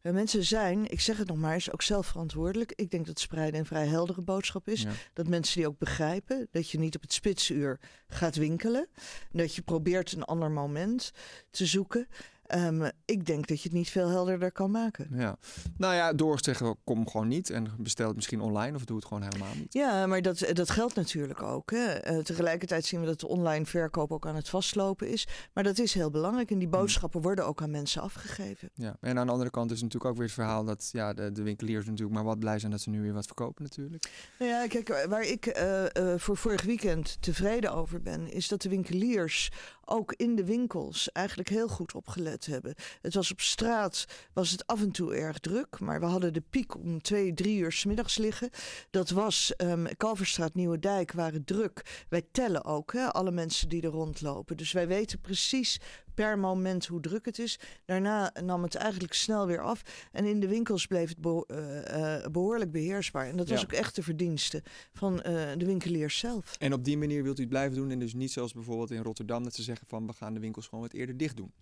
En 0.00 0.14
mensen 0.14 0.44
zijn, 0.44 0.90
ik 0.90 1.00
zeg 1.00 1.16
het 1.18 1.28
nog 1.28 1.36
maar 1.36 1.54
eens, 1.54 1.72
ook 1.72 1.82
zelf 1.82 2.06
verantwoordelijk. 2.06 2.72
Ik 2.74 2.90
denk 2.90 3.06
dat 3.06 3.20
spreiden 3.20 3.60
een 3.60 3.66
vrij 3.66 3.86
heldere 3.86 4.22
boodschap 4.22 4.68
is. 4.68 4.82
Ja. 4.82 4.92
Dat 5.12 5.28
mensen 5.28 5.56
die 5.56 5.68
ook 5.68 5.78
begrijpen 5.78 6.48
dat 6.50 6.70
je 6.70 6.78
niet 6.78 6.96
op 6.96 7.02
het 7.02 7.12
spitsuur 7.12 7.80
gaat 8.08 8.36
winkelen. 8.36 8.88
Dat 9.30 9.54
je 9.54 9.62
probeert 9.62 10.12
een 10.12 10.24
ander 10.24 10.50
moment 10.50 11.12
te 11.50 11.66
zoeken. 11.66 12.08
Um, 12.54 12.90
ik 13.04 13.26
denk 13.26 13.46
dat 13.46 13.62
je 13.62 13.68
het 13.68 13.78
niet 13.78 13.90
veel 13.90 14.08
helderder 14.08 14.52
kan 14.52 14.70
maken. 14.70 15.08
Ja. 15.12 15.36
Nou 15.76 15.94
ja, 15.94 16.12
door 16.12 16.38
zeggen 16.42 16.76
kom 16.84 17.08
gewoon 17.08 17.28
niet 17.28 17.50
en 17.50 17.66
bestel 17.78 18.06
het 18.06 18.16
misschien 18.16 18.40
online 18.40 18.76
of 18.76 18.84
doe 18.84 18.96
het 18.96 19.06
gewoon 19.06 19.22
helemaal 19.22 19.54
niet. 19.54 19.72
Ja, 19.72 20.06
maar 20.06 20.22
dat, 20.22 20.46
dat 20.52 20.70
geldt 20.70 20.94
natuurlijk 20.94 21.42
ook. 21.42 21.70
Hè. 21.70 22.12
Uh, 22.12 22.22
tegelijkertijd 22.22 22.84
zien 22.84 23.00
we 23.00 23.06
dat 23.06 23.20
de 23.20 23.28
online 23.28 23.66
verkoop 23.66 24.12
ook 24.12 24.26
aan 24.26 24.34
het 24.34 24.48
vastlopen 24.48 25.08
is. 25.08 25.26
Maar 25.52 25.64
dat 25.64 25.78
is 25.78 25.94
heel 25.94 26.10
belangrijk 26.10 26.50
en 26.50 26.58
die 26.58 26.68
boodschappen 26.68 27.20
worden 27.20 27.46
ook 27.46 27.62
aan 27.62 27.70
mensen 27.70 28.02
afgegeven. 28.02 28.70
Ja, 28.74 28.96
en 29.00 29.18
aan 29.18 29.26
de 29.26 29.32
andere 29.32 29.50
kant 29.50 29.70
is 29.70 29.82
natuurlijk 29.82 30.10
ook 30.10 30.16
weer 30.16 30.26
het 30.26 30.34
verhaal 30.34 30.64
dat 30.64 30.88
ja, 30.92 31.12
de, 31.14 31.32
de 31.32 31.42
winkeliers 31.42 31.86
natuurlijk 31.86 32.14
maar 32.14 32.24
wat 32.24 32.38
blij 32.38 32.58
zijn 32.58 32.70
dat 32.70 32.80
ze 32.80 32.90
nu 32.90 33.02
weer 33.02 33.12
wat 33.12 33.26
verkopen 33.26 33.62
natuurlijk. 33.62 34.10
Nou 34.38 34.50
ja, 34.50 34.66
kijk, 34.66 35.06
waar 35.08 35.24
ik 35.24 35.46
uh, 35.46 35.82
uh, 35.82 36.14
voor 36.18 36.36
vorig 36.36 36.62
weekend 36.62 37.16
tevreden 37.20 37.72
over 37.72 38.02
ben, 38.02 38.32
is 38.32 38.48
dat 38.48 38.62
de 38.62 38.68
winkeliers 38.68 39.50
ook 39.88 40.12
in 40.12 40.36
de 40.36 40.44
winkels 40.44 41.12
eigenlijk 41.12 41.48
heel 41.48 41.68
goed 41.68 41.94
opgelet 41.94 42.46
hebben. 42.46 42.74
Het 43.02 43.14
was 43.14 43.30
op 43.30 43.40
straat, 43.40 44.04
was 44.32 44.50
het 44.50 44.66
af 44.66 44.80
en 44.80 44.90
toe 44.90 45.14
erg 45.14 45.38
druk, 45.38 45.80
maar 45.80 46.00
we 46.00 46.06
hadden 46.06 46.32
de 46.32 46.42
piek 46.50 46.74
om 46.74 47.02
twee, 47.02 47.34
drie 47.34 47.58
uur 47.58 47.72
s 47.72 47.84
middags 47.84 48.16
liggen. 48.16 48.50
Dat 48.90 49.10
was 49.10 49.52
um, 49.56 49.86
Kalverstraat, 49.96 50.54
Nieuwe 50.54 50.78
Dijk 50.78 51.12
waren 51.12 51.44
druk. 51.44 52.04
Wij 52.08 52.22
tellen 52.32 52.64
ook 52.64 52.92
hè, 52.92 53.12
alle 53.12 53.30
mensen 53.30 53.68
die 53.68 53.82
er 53.82 53.88
rondlopen. 53.88 54.56
Dus 54.56 54.72
wij 54.72 54.88
weten 54.88 55.20
precies 55.20 55.80
per 56.18 56.38
moment 56.38 56.86
hoe 56.86 57.00
druk 57.00 57.24
het 57.24 57.38
is. 57.38 57.58
Daarna 57.84 58.32
nam 58.42 58.62
het 58.62 58.74
eigenlijk 58.74 59.12
snel 59.12 59.46
weer 59.46 59.60
af. 59.60 59.82
En 60.12 60.24
in 60.24 60.40
de 60.40 60.48
winkels 60.48 60.86
bleef 60.86 61.08
het 61.08 61.18
beho 61.18 61.44
uh, 61.46 61.58
uh, 61.58 62.26
behoorlijk 62.26 62.72
beheersbaar. 62.72 63.26
En 63.26 63.36
dat 63.36 63.48
was 63.48 63.60
ja. 63.60 63.64
ook 63.64 63.72
echt 63.72 63.94
de 63.94 64.02
verdienste 64.02 64.62
van 64.92 65.14
uh, 65.14 65.22
de 65.56 65.64
winkeliers 65.64 66.18
zelf. 66.18 66.56
En 66.58 66.72
op 66.72 66.84
die 66.84 66.98
manier 66.98 67.22
wilt 67.22 67.38
u 67.38 67.40
het 67.40 67.50
blijven 67.50 67.76
doen. 67.76 67.90
En 67.90 67.98
dus 67.98 68.14
niet 68.14 68.32
zoals 68.32 68.52
bijvoorbeeld 68.52 68.90
in 68.90 69.02
Rotterdam 69.02 69.44
dat 69.44 69.54
ze 69.54 69.62
zeggen 69.62 69.86
van 69.86 70.06
we 70.06 70.12
gaan 70.12 70.34
de 70.34 70.40
winkels 70.40 70.66
gewoon 70.66 70.84
wat 70.84 70.92
eerder 70.92 71.16
dicht 71.16 71.36
doen. 71.36 71.52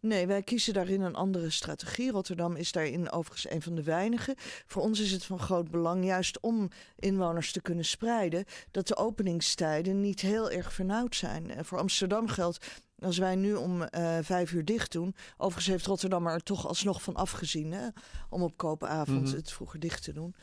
Nee, 0.00 0.26
wij 0.26 0.42
kiezen 0.42 0.74
daarin 0.74 1.00
een 1.00 1.14
andere 1.14 1.50
strategie. 1.50 2.10
Rotterdam 2.10 2.56
is 2.56 2.72
daarin 2.72 3.10
overigens 3.10 3.50
een 3.50 3.62
van 3.62 3.74
de 3.74 3.82
weinigen. 3.82 4.34
Voor 4.66 4.82
ons 4.82 5.00
is 5.00 5.10
het 5.10 5.24
van 5.24 5.38
groot 5.38 5.70
belang, 5.70 6.04
juist 6.04 6.40
om 6.40 6.68
inwoners 6.98 7.52
te 7.52 7.62
kunnen 7.62 7.84
spreiden, 7.84 8.44
dat 8.70 8.86
de 8.86 8.96
openingstijden 8.96 10.00
niet 10.00 10.20
heel 10.20 10.50
erg 10.50 10.72
vernauwd 10.72 11.16
zijn. 11.16 11.64
Voor 11.64 11.78
Amsterdam 11.78 12.28
geldt 12.28 12.82
als 13.04 13.18
wij 13.18 13.36
nu 13.36 13.54
om 13.54 13.80
uh, 13.80 14.18
vijf 14.22 14.52
uur 14.52 14.64
dicht 14.64 14.92
doen. 14.92 15.14
Overigens 15.36 15.66
heeft 15.66 15.86
Rotterdam 15.86 16.26
er 16.26 16.42
toch 16.42 16.66
alsnog 16.68 17.02
van 17.02 17.16
afgezien 17.16 17.72
hè, 17.72 17.88
om 18.28 18.42
op 18.42 18.56
koopavond 18.56 19.20
mm 19.20 19.24
-hmm. 19.24 19.34
het 19.34 19.52
vroeger 19.52 19.80
dicht 19.80 20.02
te 20.02 20.12
doen. 20.12 20.34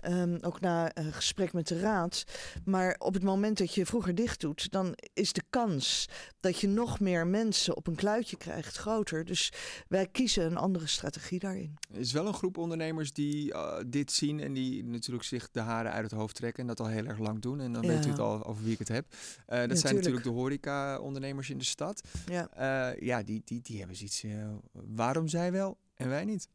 Ehm, 0.00 0.38
ook 0.40 0.60
na 0.60 0.90
een 0.94 1.12
gesprek 1.12 1.52
met 1.52 1.68
de 1.68 1.78
raad. 1.78 2.24
Maar 2.64 2.96
op 2.98 3.14
het 3.14 3.22
moment 3.22 3.58
dat 3.58 3.74
je 3.74 3.86
vroeger 3.86 4.14
dicht 4.14 4.40
doet, 4.40 4.70
dan 4.70 4.94
is 5.14 5.32
de 5.32 5.42
kans 5.50 6.08
dat 6.40 6.60
je 6.60 6.68
nog 6.68 7.00
meer 7.00 7.26
mensen 7.26 7.76
op 7.76 7.86
een 7.86 7.94
kluitje 7.94 8.36
krijgt 8.36 8.76
groter. 8.76 9.24
Dus 9.24 9.52
wij 9.88 10.06
kiezen 10.06 10.44
een 10.44 10.56
andere 10.56 10.86
strategie 10.86 11.38
daarin. 11.38 11.74
Er 11.92 12.00
is 12.00 12.12
wel 12.12 12.26
een 12.26 12.34
groep 12.34 12.58
ondernemers 12.58 13.12
die 13.12 13.52
uh, 13.52 13.76
dit 13.86 14.12
zien 14.12 14.40
en 14.40 14.52
die 14.52 14.84
natuurlijk 14.84 15.24
zich 15.24 15.50
de 15.50 15.60
haren 15.60 15.92
uit 15.92 16.10
het 16.10 16.20
hoofd 16.20 16.34
trekken 16.34 16.60
en 16.62 16.68
dat 16.68 16.80
al 16.80 16.86
heel 16.86 17.04
erg 17.04 17.18
lang 17.18 17.40
doen. 17.40 17.60
En 17.60 17.72
dan 17.72 17.86
weet 17.86 18.06
u 18.06 18.08
het 18.08 18.18
al 18.18 18.44
over 18.44 18.62
wie 18.62 18.72
ik 18.72 18.78
het 18.78 18.88
heb. 18.88 19.06
Uh, 19.48 19.66
dat 19.66 19.78
zijn 19.78 19.94
natuurlijk 19.94 20.24
de 20.24 20.30
horeca-ondernemers 20.30 21.50
in 21.50 21.58
de 21.58 21.64
stad. 21.64 22.02
Ja, 22.26 22.48
uh, 22.92 23.00
ja 23.00 23.22
die, 23.22 23.42
die, 23.44 23.60
die 23.62 23.78
hebben 23.78 23.96
zoiets. 23.96 24.24
waarom 24.72 25.28
zij 25.28 25.52
wel 25.52 25.78
en 25.94 26.08
wij 26.08 26.24
niet? 26.24 26.48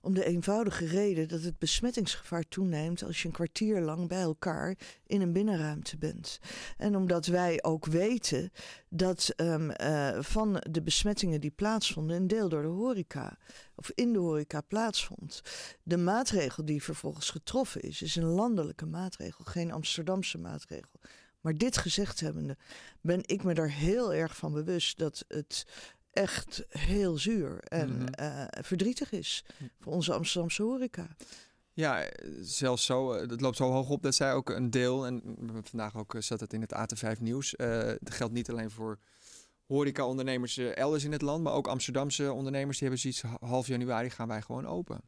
Om 0.00 0.14
de 0.14 0.24
eenvoudige 0.24 0.86
reden 0.86 1.28
dat 1.28 1.42
het 1.42 1.58
besmettingsgevaar 1.58 2.44
toeneemt 2.48 3.02
als 3.02 3.22
je 3.22 3.28
een 3.28 3.34
kwartier 3.34 3.80
lang 3.80 4.08
bij 4.08 4.20
elkaar 4.20 4.76
in 5.06 5.20
een 5.20 5.32
binnenruimte 5.32 5.96
bent. 5.96 6.38
En 6.76 6.96
omdat 6.96 7.26
wij 7.26 7.62
ook 7.62 7.86
weten 7.86 8.52
dat 8.88 9.32
um, 9.36 9.70
uh, 9.80 10.22
van 10.22 10.62
de 10.70 10.82
besmettingen 10.82 11.40
die 11.40 11.50
plaatsvonden, 11.50 12.16
een 12.16 12.26
deel 12.26 12.48
door 12.48 12.62
de 12.62 12.68
horeca 12.68 13.38
of 13.74 13.90
in 13.94 14.12
de 14.12 14.18
horeca 14.18 14.60
plaatsvond. 14.60 15.42
De 15.82 15.96
maatregel 15.96 16.64
die 16.64 16.82
vervolgens 16.82 17.30
getroffen 17.30 17.80
is, 17.80 18.02
is 18.02 18.16
een 18.16 18.24
landelijke 18.24 18.86
maatregel, 18.86 19.44
geen 19.44 19.72
Amsterdamse 19.72 20.38
maatregel. 20.38 21.00
Maar 21.40 21.54
dit 21.54 21.76
gezegd 21.76 22.20
hebbende, 22.20 22.56
ben 23.00 23.20
ik 23.22 23.44
me 23.44 23.54
er 23.54 23.70
heel 23.70 24.14
erg 24.14 24.36
van 24.36 24.52
bewust 24.52 24.98
dat 24.98 25.24
het 25.28 25.66
echt 26.16 26.64
heel 26.68 27.18
zuur 27.18 27.58
en 27.58 27.96
mhm. 27.96 28.06
eh, 28.06 28.44
verdrietig 28.50 29.12
is 29.12 29.44
voor 29.80 29.92
onze 29.92 30.12
Amsterdamse 30.12 30.62
horeca. 30.62 31.16
Ja, 31.72 32.10
zelfs 32.40 32.84
zo. 32.84 33.12
Het 33.12 33.32
eh, 33.32 33.38
loopt 33.38 33.56
zo 33.56 33.70
hoog 33.70 33.88
op 33.88 34.02
dat 34.02 34.14
zij 34.14 34.32
ook 34.32 34.50
een 34.50 34.70
deel, 34.70 35.06
en 35.06 35.22
vandaag 35.62 35.96
ook 35.96 36.14
eh, 36.14 36.20
zat 36.20 36.40
het 36.40 36.52
in 36.52 36.60
het 36.60 36.74
AT5 36.74 37.20
nieuws. 37.20 37.54
dat 38.00 38.14
geldt 38.14 38.34
niet 38.34 38.50
alleen 38.50 38.70
voor 38.70 38.98
horeca-ondernemers 39.66 40.56
elders 40.56 41.04
in 41.04 41.12
het 41.12 41.22
land, 41.22 41.42
maar 41.42 41.52
ook 41.52 41.68
Amsterdamse 41.68 42.32
ondernemers. 42.32 42.78
Die 42.78 42.88
hebben 42.88 43.12
zoiets 43.12 43.40
half 43.40 43.66
januari 43.66 44.10
gaan 44.10 44.28
wij 44.28 44.42
gewoon 44.42 44.66
open. 44.66 45.00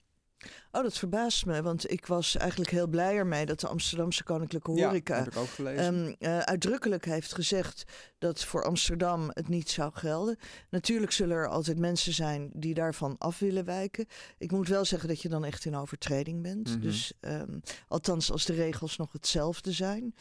Oh, 0.72 0.82
dat 0.82 0.98
verbaast 0.98 1.46
me, 1.46 1.62
want 1.62 1.90
ik 1.90 2.06
was 2.06 2.36
eigenlijk 2.36 2.70
heel 2.70 2.86
blij 2.86 3.16
ermee 3.16 3.46
dat 3.46 3.60
de 3.60 3.68
Amsterdamse 3.68 4.24
Koninklijke 4.24 4.70
Horeca 4.70 5.14
ja, 5.14 5.22
heb 5.22 5.32
ik 5.32 5.38
ook 5.38 5.48
gelezen. 5.48 5.94
Um, 5.94 6.16
uitdrukkelijk 6.44 7.04
heeft 7.04 7.34
gezegd 7.34 7.84
dat 8.18 8.44
voor 8.44 8.64
Amsterdam 8.64 9.30
het 9.32 9.48
niet 9.48 9.70
zou 9.70 9.90
gelden. 9.94 10.38
Natuurlijk 10.70 11.12
zullen 11.12 11.36
er 11.36 11.48
altijd 11.48 11.78
mensen 11.78 12.12
zijn 12.12 12.50
die 12.54 12.74
daarvan 12.74 13.14
af 13.18 13.38
willen 13.38 13.64
wijken. 13.64 14.06
Ik 14.38 14.50
moet 14.50 14.68
wel 14.68 14.84
zeggen 14.84 15.08
dat 15.08 15.22
je 15.22 15.28
dan 15.28 15.44
echt 15.44 15.64
in 15.64 15.76
overtreding 15.76 16.42
bent. 16.42 16.68
Mhm. 16.68 16.80
Dus 16.80 17.12
um, 17.20 17.60
althans 17.88 18.32
als 18.32 18.44
de 18.44 18.54
regels 18.54 18.96
nog 18.96 19.12
hetzelfde 19.12 19.72
zijn. 19.72 20.14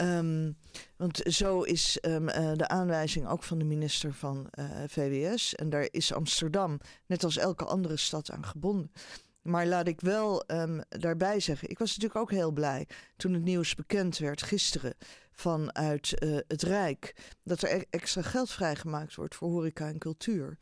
Um, 0.00 0.56
want 0.96 1.20
zo 1.24 1.62
is 1.62 1.98
um, 2.02 2.28
uh, 2.28 2.52
de 2.54 2.68
aanwijzing 2.68 3.28
ook 3.28 3.42
van 3.42 3.58
de 3.58 3.64
minister 3.64 4.12
van 4.12 4.46
uh, 4.58 4.82
eh, 4.82 4.90
VWS. 4.90 5.54
En 5.54 5.70
daar 5.70 5.88
is 5.90 6.12
Amsterdam, 6.12 6.78
net 7.06 7.24
als 7.24 7.36
elke 7.36 7.64
andere 7.64 7.96
stad, 7.96 8.30
aan 8.30 8.46
gebonden. 8.46 8.90
Maar 9.46 9.66
laat 9.66 9.88
ik 9.88 10.00
wel 10.00 10.44
um, 10.46 10.80
daarbij 10.88 11.40
zeggen, 11.40 11.70
ik 11.70 11.78
was 11.78 11.88
natuurlijk 11.88 12.20
ook 12.20 12.30
heel 12.30 12.50
blij 12.50 12.86
toen 13.16 13.32
het 13.32 13.42
nieuws 13.42 13.74
bekend 13.74 14.18
werd 14.18 14.42
gisteren 14.42 14.94
vanuit 15.32 16.22
uh, 16.22 16.38
het 16.48 16.62
Rijk. 16.62 17.34
Dat 17.42 17.62
er 17.62 17.72
e-, 17.72 17.84
extra 17.90 18.22
geld 18.22 18.50
vrijgemaakt 18.50 19.14
wordt 19.14 19.34
voor 19.34 19.48
horeca 19.48 19.88
en 19.88 19.98
cultuur. 19.98 20.58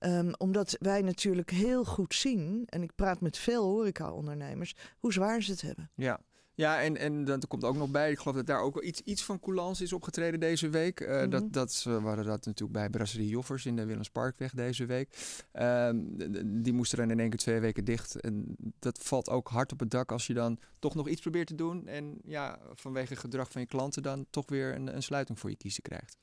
Um, 0.00 0.34
omdat 0.36 0.76
wij 0.80 1.02
natuurlijk 1.02 1.50
heel 1.50 1.84
goed 1.84 2.14
zien, 2.14 2.62
en 2.66 2.82
ik 2.82 2.94
praat 2.94 3.20
met 3.20 3.38
veel 3.38 3.64
horeca-ondernemers, 3.64 4.74
hoe 4.98 5.12
zwaar 5.12 5.42
ze 5.42 5.50
het 5.50 5.60
hebben. 5.60 5.90
Ja, 5.94 6.20
ja, 6.58 6.80
en, 6.80 6.96
en 6.96 7.24
dan 7.24 7.42
komt 7.48 7.64
ook 7.64 7.76
nog 7.76 7.90
bij, 7.90 8.10
ik 8.10 8.18
geloof 8.18 8.36
dat 8.36 8.46
daar 8.46 8.60
ook 8.60 8.74
wel 8.74 8.82
iets, 8.84 9.00
iets 9.04 9.24
van 9.24 9.40
coulance 9.40 9.82
is 9.82 9.92
opgetreden 9.92 10.40
deze 10.40 10.68
week. 10.68 11.00
Uh, 11.00 11.22
mm 11.22 11.30
Dat, 11.30 11.52
dat 11.52 11.82
we 11.84 11.90
hadden 11.90 12.24
dat 12.24 12.46
natuurlijk 12.46 12.78
bij 12.78 12.90
Brasserie 12.90 13.28
Joffers 13.28 13.66
in 13.66 13.76
de 13.76 13.84
Willemsparkweg 13.84 14.52
deze 14.52 14.86
week. 14.86 15.08
Uh, 15.54 15.90
die 16.44 16.72
moesten 16.72 16.98
dan 16.98 17.10
in 17.10 17.20
één 17.20 17.28
keer 17.28 17.38
twee 17.38 17.60
weken 17.60 17.84
dicht. 17.84 18.20
En 18.20 18.56
dat 18.78 18.98
valt 19.02 19.30
ook 19.30 19.48
hard 19.48 19.72
op 19.72 19.80
het 19.80 19.90
dak 19.90 20.12
als 20.12 20.26
je 20.26 20.34
dan 20.34 20.58
toch 20.78 20.94
nog 20.94 21.08
iets 21.08 21.20
probeert 21.20 21.46
te 21.46 21.54
doen. 21.54 21.86
En 21.86 22.18
ja, 22.24 22.58
vanwege 22.74 23.16
gedrag 23.16 23.50
van 23.50 23.60
je 23.60 23.66
klanten 23.66 24.02
dan 24.02 24.26
toch 24.30 24.48
weer 24.48 24.74
een, 24.74 24.94
een 24.94 25.02
sluiting 25.02 25.38
voor 25.38 25.50
je 25.50 25.56
kiezen 25.56 25.82
krijgt. 25.82 26.18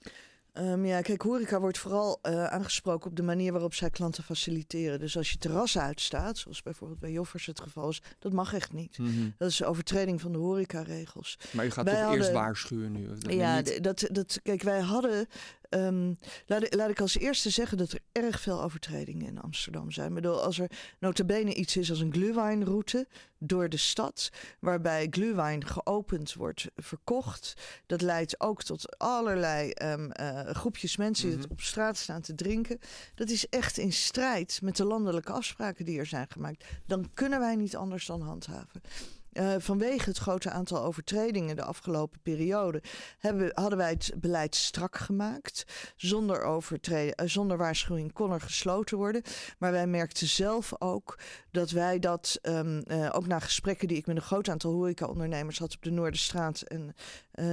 Um, 0.58 0.86
ja, 0.86 1.02
kijk, 1.02 1.22
horeca 1.22 1.60
wordt 1.60 1.78
vooral 1.78 2.20
uh, 2.24 2.46
aangesproken 2.46 3.10
op 3.10 3.16
de 3.16 3.24
manier 3.24 3.52
waarop 3.52 3.74
zij 3.74 3.90
klanten 3.90 4.24
faciliteren. 4.24 5.00
Dus 5.00 5.18
als 5.18 5.32
je 5.32 5.38
terras 5.38 5.78
uitstaat, 5.78 6.38
zoals 6.38 6.62
bijvoorbeeld 6.62 7.00
bij 7.00 7.12
Joffers 7.12 7.46
het 7.46 7.60
geval 7.60 7.90
is, 7.90 8.02
dat 8.20 8.34
mag 8.34 8.54
echt 8.54 8.74
niet. 8.74 8.98
Mm 8.98 9.06
-hmm. 9.06 9.34
Dat 9.38 9.50
is 9.50 9.64
overtreding 9.64 10.22
van 10.22 10.32
de 10.32 10.38
horecaregels. 10.38 11.38
Maar 11.52 11.66
je 11.66 11.72
gaat 11.72 11.86
wij 11.86 11.94
toch 11.94 12.04
hadden, 12.04 12.20
eerst 12.20 12.32
waarschuwen 12.32 12.92
nu? 12.92 13.08
Dat 13.08 13.34
ja, 13.34 13.62
dat, 13.62 14.08
dat, 14.12 14.40
kijk, 14.44 14.62
wij 14.62 14.80
hadden 14.80 15.28
Um, 15.70 16.18
laat, 16.46 16.74
laat, 16.76 16.90
ik 16.90 17.02
als 17.02 17.18
eerste 17.18 17.50
zeggen 17.50 17.78
dat 17.78 17.92
er 17.92 18.00
erg 18.12 18.40
veel 18.40 18.64
overtredingen 18.64 19.28
in 19.28 19.42
Amsterdam 19.42 19.92
zijn. 19.92 20.08
Ik 20.08 20.14
bedoel, 20.14 20.42
als 20.42 20.60
er 20.60 20.72
notabene 21.00 21.54
iets 21.54 21.78
is 21.78 21.90
als 21.90 22.00
een 22.00 22.14
glühweinroute 22.14 23.08
door 23.38 23.70
de 23.70 23.78
stad, 23.78 24.30
waarbij 24.60 25.08
glühwein 25.10 25.66
geopend 25.66 26.34
wordt, 26.34 26.68
verkocht, 26.76 27.54
dat 27.86 28.02
leidt 28.02 28.40
ook 28.40 28.64
tot 28.64 28.98
allerlei 28.98 29.72
um, 29.84 30.12
uh, 30.22 30.40
groepjes 30.40 30.98
mensen 30.98 31.30
die 31.30 31.38
mhm. 31.38 31.52
op 31.52 31.62
straat 31.62 31.98
staan 31.98 32.22
te 32.22 32.36
drinken. 32.36 32.80
Dat 33.16 33.30
is 33.30 33.48
echt 33.50 33.78
in 33.78 33.94
strijd 33.94 34.60
met 34.62 34.76
de 34.76 34.86
landelijke 34.86 35.32
afspraken 35.32 35.86
die 35.86 36.00
er 36.00 36.06
zijn 36.06 36.28
gemaakt. 36.30 36.66
Dan 36.86 37.10
kunnen 37.14 37.40
wij 37.40 37.56
niet 37.56 37.76
anders 37.76 38.06
dan 38.06 38.22
handhaven. 38.22 38.82
Uh, 39.38 39.56
vanwege 39.58 40.10
het 40.10 40.18
grote 40.18 40.50
aantal 40.50 40.84
overtredingen 40.84 41.56
de 41.56 41.64
afgelopen 41.64 42.20
periode 42.24 42.82
hebben, 43.18 43.52
hadden 43.54 43.78
wij 43.78 43.90
het 43.90 44.12
beleid 44.16 44.56
strak 44.56 44.98
gemaakt. 44.98 45.66
Zonder, 45.96 46.42
overtreden, 46.44 47.24
uh, 47.24 47.30
zonder 47.30 47.58
waarschuwing 47.58 48.14
kon 48.14 48.32
er 48.32 48.42
gesloten 48.42 48.98
worden. 48.98 49.22
Maar 49.58 49.72
wij 49.72 49.88
merkten 49.88 50.28
zelf 50.28 50.82
ook 50.82 51.20
dat 51.52 51.72
wij 51.72 52.00
dat, 52.00 52.40
um, 52.42 52.84
uh, 52.88 53.10
ook 53.12 53.28
na 53.28 53.40
gesprekken 53.40 53.88
die 53.88 53.98
ik 53.98 54.06
met 54.06 54.16
een 54.16 54.22
groot 54.22 54.50
aantal 54.50 54.72
horeca-ondernemers 54.72 55.60
had 55.60 55.74
op 55.76 55.82
de 55.82 55.92
Noorderstraat 55.92 56.62
en 56.62 56.96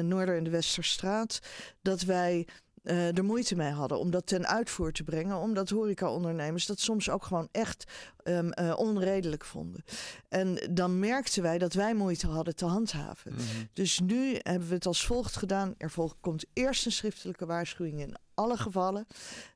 Noorder- 0.09 0.37
en 0.37 0.45
de 0.45 0.51
Westerstraat, 0.51 1.41
dat 1.81 2.03
wij 2.03 2.47
uh, 2.83 3.17
er 3.17 3.25
moeite 3.25 3.57
mee 3.57 3.71
hadden 3.71 3.99
om 3.99 4.11
dat 4.11 4.27
ten 4.27 4.47
uitvoer 4.47 4.93
te 4.93 5.05
brengen. 5.05 5.37
Omdat 5.37 5.71
horecaondernemers 5.71 6.67
dat 6.67 6.81
soms 6.81 7.11
ook 7.11 7.25
gewoon 7.25 7.49
echt 7.53 7.85
um, 8.25 8.51
uh, 8.61 8.73
onredelijk 8.77 9.45
vonden. 9.45 9.85
En 10.29 10.59
dan 10.71 10.99
merkten 10.99 11.43
wij 11.43 11.59
dat 11.59 11.75
wij 11.75 11.95
moeite 11.95 12.27
hadden 12.27 12.57
te 12.57 12.65
handhaven. 12.65 13.33
Mhm. 13.33 13.43
Dus 13.73 14.01
nu 14.01 14.39
hebben 14.43 14.69
we 14.69 14.75
het 14.75 14.87
als 14.87 15.07
volgt 15.07 15.37
gedaan. 15.37 15.75
Er 15.79 15.91
volgt, 15.91 16.17
komt 16.21 16.45
eerst 16.53 16.87
een 16.87 16.93
schriftelijke 16.93 17.47
waarschuwing 17.47 18.01
in 18.01 18.17
alle 18.35 18.57
gevallen. 18.57 19.07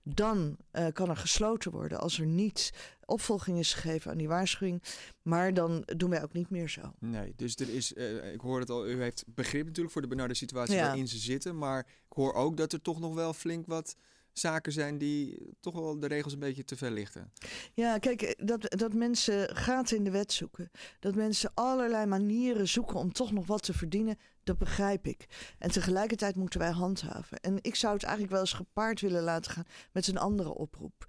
Dan 0.02 0.56
uh, 0.73 0.87
kan 0.92 1.11
er 1.11 1.16
gesloten 1.16 1.71
worden 1.71 2.00
als 2.00 2.18
er 2.18 2.26
niet 2.26 2.73
opvolging 3.06 3.58
is 3.58 3.75
gegeven 3.75 4.10
aan 4.10 4.18
die 4.18 4.28
waarschuwing. 4.28 4.82
Maar 5.22 5.54
dan 5.54 5.82
doen 5.96 6.10
wij 6.10 6.22
ook 6.22 6.32
niet 6.32 6.50
meer 6.50 6.68
zo. 6.68 6.92
Nee, 6.98 7.32
dus 7.36 7.56
er 7.56 7.68
is, 7.68 7.92
uh, 7.92 8.32
ik 8.32 8.40
hoor 8.40 8.60
het 8.60 8.70
al, 8.70 8.88
u 8.88 9.02
heeft 9.02 9.25
begrip 9.26 9.64
natuurlijk 9.64 9.92
voor 9.92 10.02
de 10.02 10.08
benarde 10.08 10.34
situatie 10.34 10.75
ja. 10.75 10.82
waarin 10.82 11.08
ze 11.08 11.18
zitten. 11.18 11.58
Maar 11.58 11.78
ik 11.78 12.12
hoor 12.16 12.34
ook 12.34 12.56
dat 12.56 12.72
er 12.72 12.82
toch 12.82 13.00
nog 13.00 13.14
wel 13.14 13.32
flink 13.32 13.66
wat 13.66 13.96
zaken 14.38 14.72
zijn 14.72 14.98
die 14.98 15.50
toch 15.60 15.74
wel 15.74 15.98
de 15.98 16.06
regels 16.06 16.32
een 16.32 16.38
beetje 16.38 16.64
te 16.64 16.76
ver 16.76 16.90
lichten. 16.90 17.32
Ja, 17.74 17.98
kijk, 17.98 18.34
dat, 18.38 18.76
dat 18.78 18.92
mensen 18.92 19.56
gaten 19.56 19.96
in 19.96 20.04
de 20.04 20.10
wet 20.10 20.32
zoeken. 20.32 20.70
Dat 21.00 21.14
mensen 21.14 21.50
allerlei 21.54 22.06
manieren 22.06 22.68
zoeken 22.68 22.96
om 22.96 23.12
toch 23.12 23.32
nog 23.32 23.46
wat 23.46 23.62
te 23.62 23.72
verdienen. 23.74 24.18
Dat 24.44 24.58
begrijp 24.58 25.06
ik. 25.06 25.26
En 25.58 25.70
tegelijkertijd 25.70 26.36
moeten 26.36 26.60
wij 26.60 26.70
handhaven. 26.70 27.40
En 27.40 27.58
ik 27.60 27.74
zou 27.74 27.94
het 27.94 28.02
eigenlijk 28.02 28.32
wel 28.32 28.42
eens 28.42 28.52
gepaard 28.52 29.00
willen 29.00 29.22
laten 29.22 29.50
gaan 29.50 29.66
met 29.92 30.06
een 30.06 30.18
andere 30.18 30.54
oproep. 30.54 31.06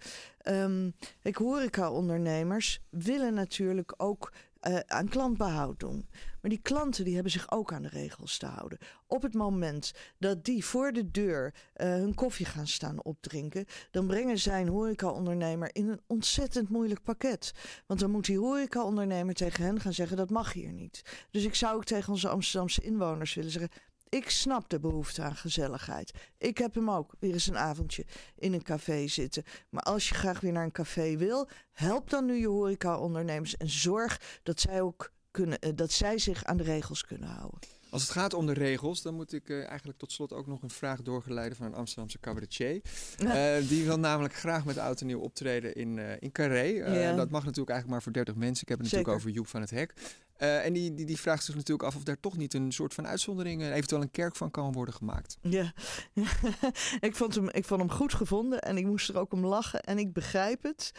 Um, 0.48 0.96
ik 1.22 1.36
horeca-ondernemers 1.36 2.82
willen 2.90 3.34
natuurlijk 3.34 3.94
ook 3.98 4.32
uh, 4.68 4.80
aan 4.86 5.08
klantbehoud 5.08 5.80
doen. 5.80 6.10
Maar 6.42 6.52
die 6.52 6.62
klanten 6.62 7.04
die 7.04 7.14
hebben 7.14 7.32
zich 7.32 7.52
ook 7.52 7.74
aan 7.74 7.82
de 7.82 7.88
regels 7.88 8.38
te 8.38 8.46
houden. 8.46 8.78
Op 9.08 9.22
het 9.22 9.34
moment 9.34 9.94
dat 10.18 10.46
die 10.46 10.66
voor 10.66 10.92
de 10.92 11.12
deur 11.12 11.54
uh, 11.54 11.88
hun 11.88 12.14
koffie 12.14 12.46
gaan 12.46 12.68
staan 12.68 13.04
opdrinken, 13.04 13.66
dan 13.92 14.08
brengen 14.08 14.40
zij 14.40 14.62
een 14.62 14.68
horeca-ondernemer 14.68 15.70
in 15.74 15.90
een 15.90 16.02
ontzettend 16.08 16.70
moeilijk 16.70 17.04
pakket. 17.04 17.54
Want 17.88 18.00
dan 18.00 18.12
moet 18.12 18.26
die 18.26 18.40
horeca-ondernemer 18.40 19.34
tegen 19.34 19.64
hen 19.64 19.80
gaan 19.80 19.94
zeggen: 19.94 20.18
dat 20.18 20.30
mag 20.30 20.54
hier 20.54 20.72
niet. 20.72 21.02
Dus 21.32 21.44
ik 21.44 21.56
zou 21.56 21.76
ook 21.76 21.86
tegen 21.86 22.14
onze 22.14 22.30
Amsterdamse 22.30 22.82
inwoners 22.82 23.34
willen 23.34 23.52
zeggen: 23.52 23.72
ik 24.10 24.30
snap 24.30 24.70
de 24.70 24.80
behoefte 24.80 25.22
aan 25.22 25.36
gezelligheid. 25.36 26.12
Ik 26.38 26.58
heb 26.58 26.76
hem 26.76 26.92
ook 26.92 27.14
weer 27.20 27.34
eens 27.34 27.48
een 27.48 27.58
avondje 27.58 28.06
in 28.36 28.54
een 28.54 28.64
café 28.64 29.08
zitten. 29.08 29.44
Maar 29.70 29.84
als 29.84 30.10
je 30.10 30.16
graag 30.16 30.40
weer 30.40 30.52
naar 30.52 30.64
een 30.64 30.72
café 30.72 31.18
wil, 31.18 31.50
help 31.72 32.10
dan 32.10 32.26
nu 32.26 32.36
je 32.36 32.48
horeca-ondernemers 32.48 33.58
en 33.58 33.70
zorg 33.70 34.22
dat 34.44 34.60
zij 34.60 34.82
ook 34.82 35.12
kunnen, 35.32 35.60
eh, 35.60 35.72
dat 35.76 35.92
zij 35.92 36.18
zich 36.18 36.44
aan 36.44 36.58
de 36.58 36.64
regels 36.64 37.06
kunnen 37.06 37.30
houden. 37.30 37.60
Als 37.90 38.02
het 38.02 38.12
gaat 38.12 38.34
om 38.34 38.46
de 38.46 38.54
regels, 38.54 39.02
dan 39.02 39.14
moet 39.14 39.34
ik 39.34 39.50
uh, 39.50 39.68
eigenlijk 39.68 39.98
tot 39.98 40.12
slot 40.12 40.34
ook 40.34 40.48
nog 40.48 40.62
een 40.62 40.70
vraag 40.70 41.02
doorgeleiden 41.02 41.58
van 41.58 41.66
een 41.66 41.74
Amsterdamse 41.74 42.20
cabaretier. 42.20 42.82
Uh, 43.24 43.70
die 43.70 43.86
wil 43.86 44.00
namelijk 44.00 44.34
graag 44.34 44.66
met 44.66 44.78
oud 44.78 45.02
en 45.02 45.08
nieuw 45.08 45.20
optreden 45.20 45.76
in, 45.76 45.98
uh, 45.98 46.12
in 46.20 46.32
Carré. 46.32 46.64
Ja. 46.64 47.16
Dat 47.16 47.30
mag 47.30 47.44
natuurlijk 47.44 47.70
eigenlijk 47.70 47.88
maar 47.90 48.02
voor 48.02 48.12
30 48.12 48.36
mensen. 48.36 48.62
Ik 48.62 48.70
heb 48.70 48.78
het 48.78 48.88
natuurlijk 48.88 49.18
over 49.18 49.30
Joep 49.30 49.48
van 49.48 49.62
het 49.62 49.70
Hek. 49.70 49.94
Uh, 50.40 50.66
en 50.66 50.74
die, 50.74 50.94
die, 50.94 51.06
die 51.06 51.18
vraagt 51.18 51.44
zich 51.44 51.56
natuurlijk 51.56 51.88
af 51.90 51.96
of 51.96 52.04
daar 52.04 52.20
toch 52.20 52.38
niet 52.38 52.54
een 52.54 52.72
soort 52.72 52.94
van 52.94 53.08
uitzondering, 53.08 53.64
eventueel 53.64 54.02
een 54.02 54.12
kerk 54.12 54.36
van 54.36 54.52
kan 54.52 54.72
worden 54.72 54.94
gemaakt. 54.94 55.38
Ja, 55.42 55.74
ik, 57.00 57.16
vond 57.16 57.36
hem, 57.36 57.50
ik 57.50 57.66
vond 57.66 57.82
hem 57.82 57.92
goed 57.92 58.14
gevonden 58.14 58.62
en 58.62 58.78
ik 58.78 58.86
moest 58.86 59.10
er 59.10 59.18
ook 59.18 59.34
om 59.34 59.46
lachen 59.46 59.82
en 59.82 59.98
ik 59.98 60.14
begrijp 60.14 60.64
het. 60.64 60.92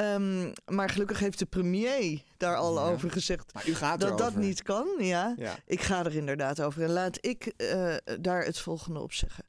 Um, 0.00 0.52
maar 0.66 0.90
gelukkig 0.90 1.18
heeft 1.18 1.38
de 1.38 1.46
premier 1.46 2.22
daar 2.36 2.56
al 2.56 2.80
over 2.80 3.10
gezegd 3.10 3.52
dat 3.98 4.18
dat 4.18 4.36
niet 4.36 4.62
kan. 4.62 4.86
Ja. 4.98 5.34
ja. 5.38 5.56
ik 5.66 5.80
ga 5.80 6.04
er 6.04 6.14
inderdaad 6.14 6.60
over. 6.60 6.82
En 6.82 6.90
laat 6.90 7.18
ik 7.20 7.52
uh, 7.56 7.94
daar 8.20 8.44
het 8.44 8.58
volgende 8.58 9.00
op 9.00 9.12
zeggen. 9.12 9.44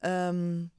Um, 0.00 0.72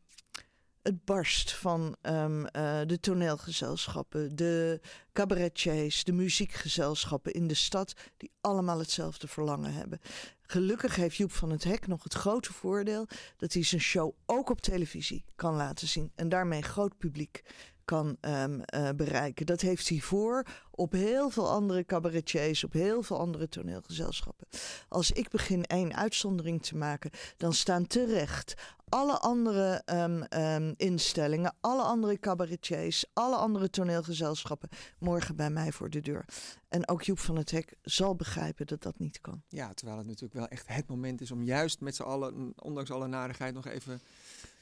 het 0.86 1.06
barst 1.06 1.54
van 1.54 1.96
um, 2.02 2.40
uh, 2.40 2.48
de 2.86 3.00
toneelgezelschappen, 3.00 4.36
de 4.36 4.80
cabaretiers, 5.14 6.04
de 6.04 6.12
muziekgezelschappen 6.12 7.34
in 7.34 7.48
de 7.48 7.54
stad, 7.54 7.94
die 8.18 8.32
allemaal 8.42 8.80
hetzelfde 8.80 9.28
verlangen 9.28 9.74
hebben. 9.74 10.00
Gelukkig 10.42 10.96
heeft 10.96 11.16
Joep 11.16 11.32
van 11.32 11.50
het 11.50 11.64
Hek 11.64 11.88
nog 11.88 12.04
het 12.04 12.14
grote 12.14 12.54
voordeel 12.54 13.08
dat 13.38 13.54
hij 13.54 13.64
zijn 13.64 13.82
show 13.82 14.14
ook 14.26 14.50
op 14.50 14.62
televisie 14.62 15.26
kan 15.36 15.56
laten 15.56 15.88
zien 15.88 16.12
en 16.16 16.30
daarmee 16.30 16.62
groot 16.62 16.98
publiek 16.98 17.44
kan 17.86 18.18
um, 18.22 18.62
uh, 18.76 18.90
bereiken. 18.96 19.46
Dat 19.46 19.62
heeft 19.62 19.90
hij 19.90 20.00
voor 20.00 20.46
op 20.72 20.92
heel 20.92 21.30
veel 21.30 21.50
andere 21.50 21.86
cabaretiers, 21.86 22.64
op 22.64 22.74
heel 22.74 23.04
veel 23.04 23.20
andere 23.20 23.50
toneelgezelschappen. 23.50 24.48
Als 24.90 25.12
ik 25.12 25.30
begin 25.30 25.64
één 25.64 25.96
uitzondering 25.96 26.64
te 26.64 26.76
maken, 26.76 27.12
dan 27.38 27.54
staan 27.54 27.88
terecht 27.88 28.54
alle 28.90 29.20
andere 29.20 29.82
um, 29.86 30.24
um, 30.42 30.74
instellingen, 30.78 31.56
alle 31.62 31.82
andere 31.82 32.20
cabaretiers, 32.20 33.06
alle 33.14 33.36
andere 33.36 33.70
toneelgezelschappen 33.70 34.70
morgen 35.00 35.36
bij 35.36 35.50
mij 35.50 35.72
voor 35.72 35.90
de 35.90 36.02
deur. 36.02 36.26
En 36.68 36.88
ook 36.88 37.04
Joep 37.04 37.20
van 37.20 37.36
het 37.36 37.52
Hek 37.52 37.76
zal 37.82 38.16
begrijpen 38.16 38.68
dat 38.68 38.82
dat 38.82 39.00
niet 39.00 39.22
kan. 39.22 39.42
Ja, 39.48 39.74
terwijl 39.74 39.98
het 39.98 40.08
natuurlijk 40.08 40.34
wel 40.34 40.48
echt 40.48 40.68
het 40.68 40.88
moment 40.88 41.22
is 41.22 41.32
om 41.32 41.44
juist 41.44 41.82
met 41.82 41.96
z'n 41.96 42.04
allen, 42.04 42.54
ondanks 42.56 42.92
alle 42.92 43.08
narigheid, 43.08 43.54
nog 43.54 43.66
even 43.66 44.02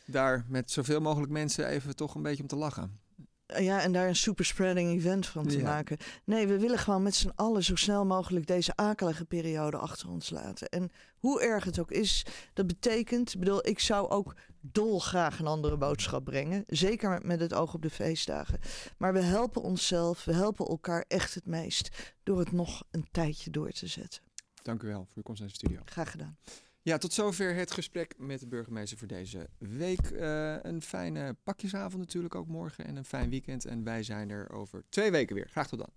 daar 0.06 0.46
met 0.48 0.72
zoveel 0.72 1.02
mogelijk 1.02 1.32
mensen 1.32 1.68
even 1.68 1.96
toch 1.96 2.16
een 2.16 2.22
beetje 2.22 2.42
om 2.42 2.48
te 2.48 2.56
lachen. 2.56 3.00
Ja, 3.46 3.82
en 3.82 3.92
daar 3.92 4.08
een 4.08 4.16
superspreading 4.16 4.98
event 4.98 5.26
van 5.26 5.48
te 5.48 5.60
maken. 5.60 5.98
Nee, 6.24 6.48
we 6.48 6.60
willen 6.60 6.78
gewoon 6.78 7.04
met 7.04 7.16
z'n 7.16 7.32
allen 7.36 7.64
zo 7.64 7.76
snel 7.76 8.06
mogelijk 8.06 8.48
deze 8.48 8.76
akelige 8.76 9.26
periode 9.26 9.78
achter 9.78 10.10
ons 10.10 10.30
laten. 10.30 10.70
En 10.70 10.92
hoe 11.18 11.42
erg 11.42 11.64
het 11.64 11.80
ook 11.80 11.92
is, 11.92 12.26
dat 12.54 12.68
betekent, 12.68 13.40
bedoel, 13.40 13.68
ik 13.68 13.80
zou 13.80 14.10
ook 14.10 14.36
dolgraag 14.62 15.40
een 15.40 15.48
andere 15.48 15.78
boodschap 15.78 16.24
brengen. 16.24 16.64
Zeker 16.68 17.10
met, 17.10 17.24
met 17.24 17.40
het 17.40 17.54
oog 17.54 17.74
op 17.74 17.82
de 17.82 17.90
feestdagen. 17.90 18.60
Maar 18.98 19.14
we 19.14 19.22
helpen 19.22 19.62
onszelf, 19.62 20.26
we 20.26 20.34
helpen 20.34 20.66
elkaar 20.66 21.06
echt 21.08 21.34
het 21.34 21.46
meest 21.46 22.14
door 22.24 22.40
het 22.40 22.52
nog 22.52 22.84
een 22.92 23.08
tijdje 23.12 23.52
door 23.52 23.72
te 23.72 23.88
zetten. 23.88 24.22
Dank 24.62 24.84
u 24.84 24.88
wel 24.88 25.06
voor 25.06 25.16
uw 25.16 25.22
komst 25.22 25.42
naar 25.42 25.50
de 25.50 25.56
studio. 25.56 25.82
Graag 25.86 26.12
gedaan. 26.12 26.38
Ja, 26.84 26.98
tot 26.98 27.14
zover 27.14 27.56
het 27.56 27.72
gesprek 27.72 28.14
met 28.18 28.40
de 28.40 28.48
burgemeester 28.48 28.98
voor 28.98 29.08
deze 29.08 29.50
week. 29.58 30.10
Uh, 30.12 30.56
een 30.62 30.82
fijne 30.82 31.36
pakjesavond 31.44 31.98
natuurlijk 32.02 32.36
ook 32.36 32.48
morgen 32.48 32.86
en 32.86 32.96
een 32.96 33.06
fijn 33.06 33.30
weekend. 33.30 33.66
En 33.66 33.84
wij 33.84 34.04
zijn 34.04 34.30
er 34.30 34.52
over 34.52 34.84
twee 34.90 35.12
weken 35.12 35.36
weer. 35.36 35.50
Graag 35.50 35.68
tot 35.68 35.80
dan. 35.80 35.92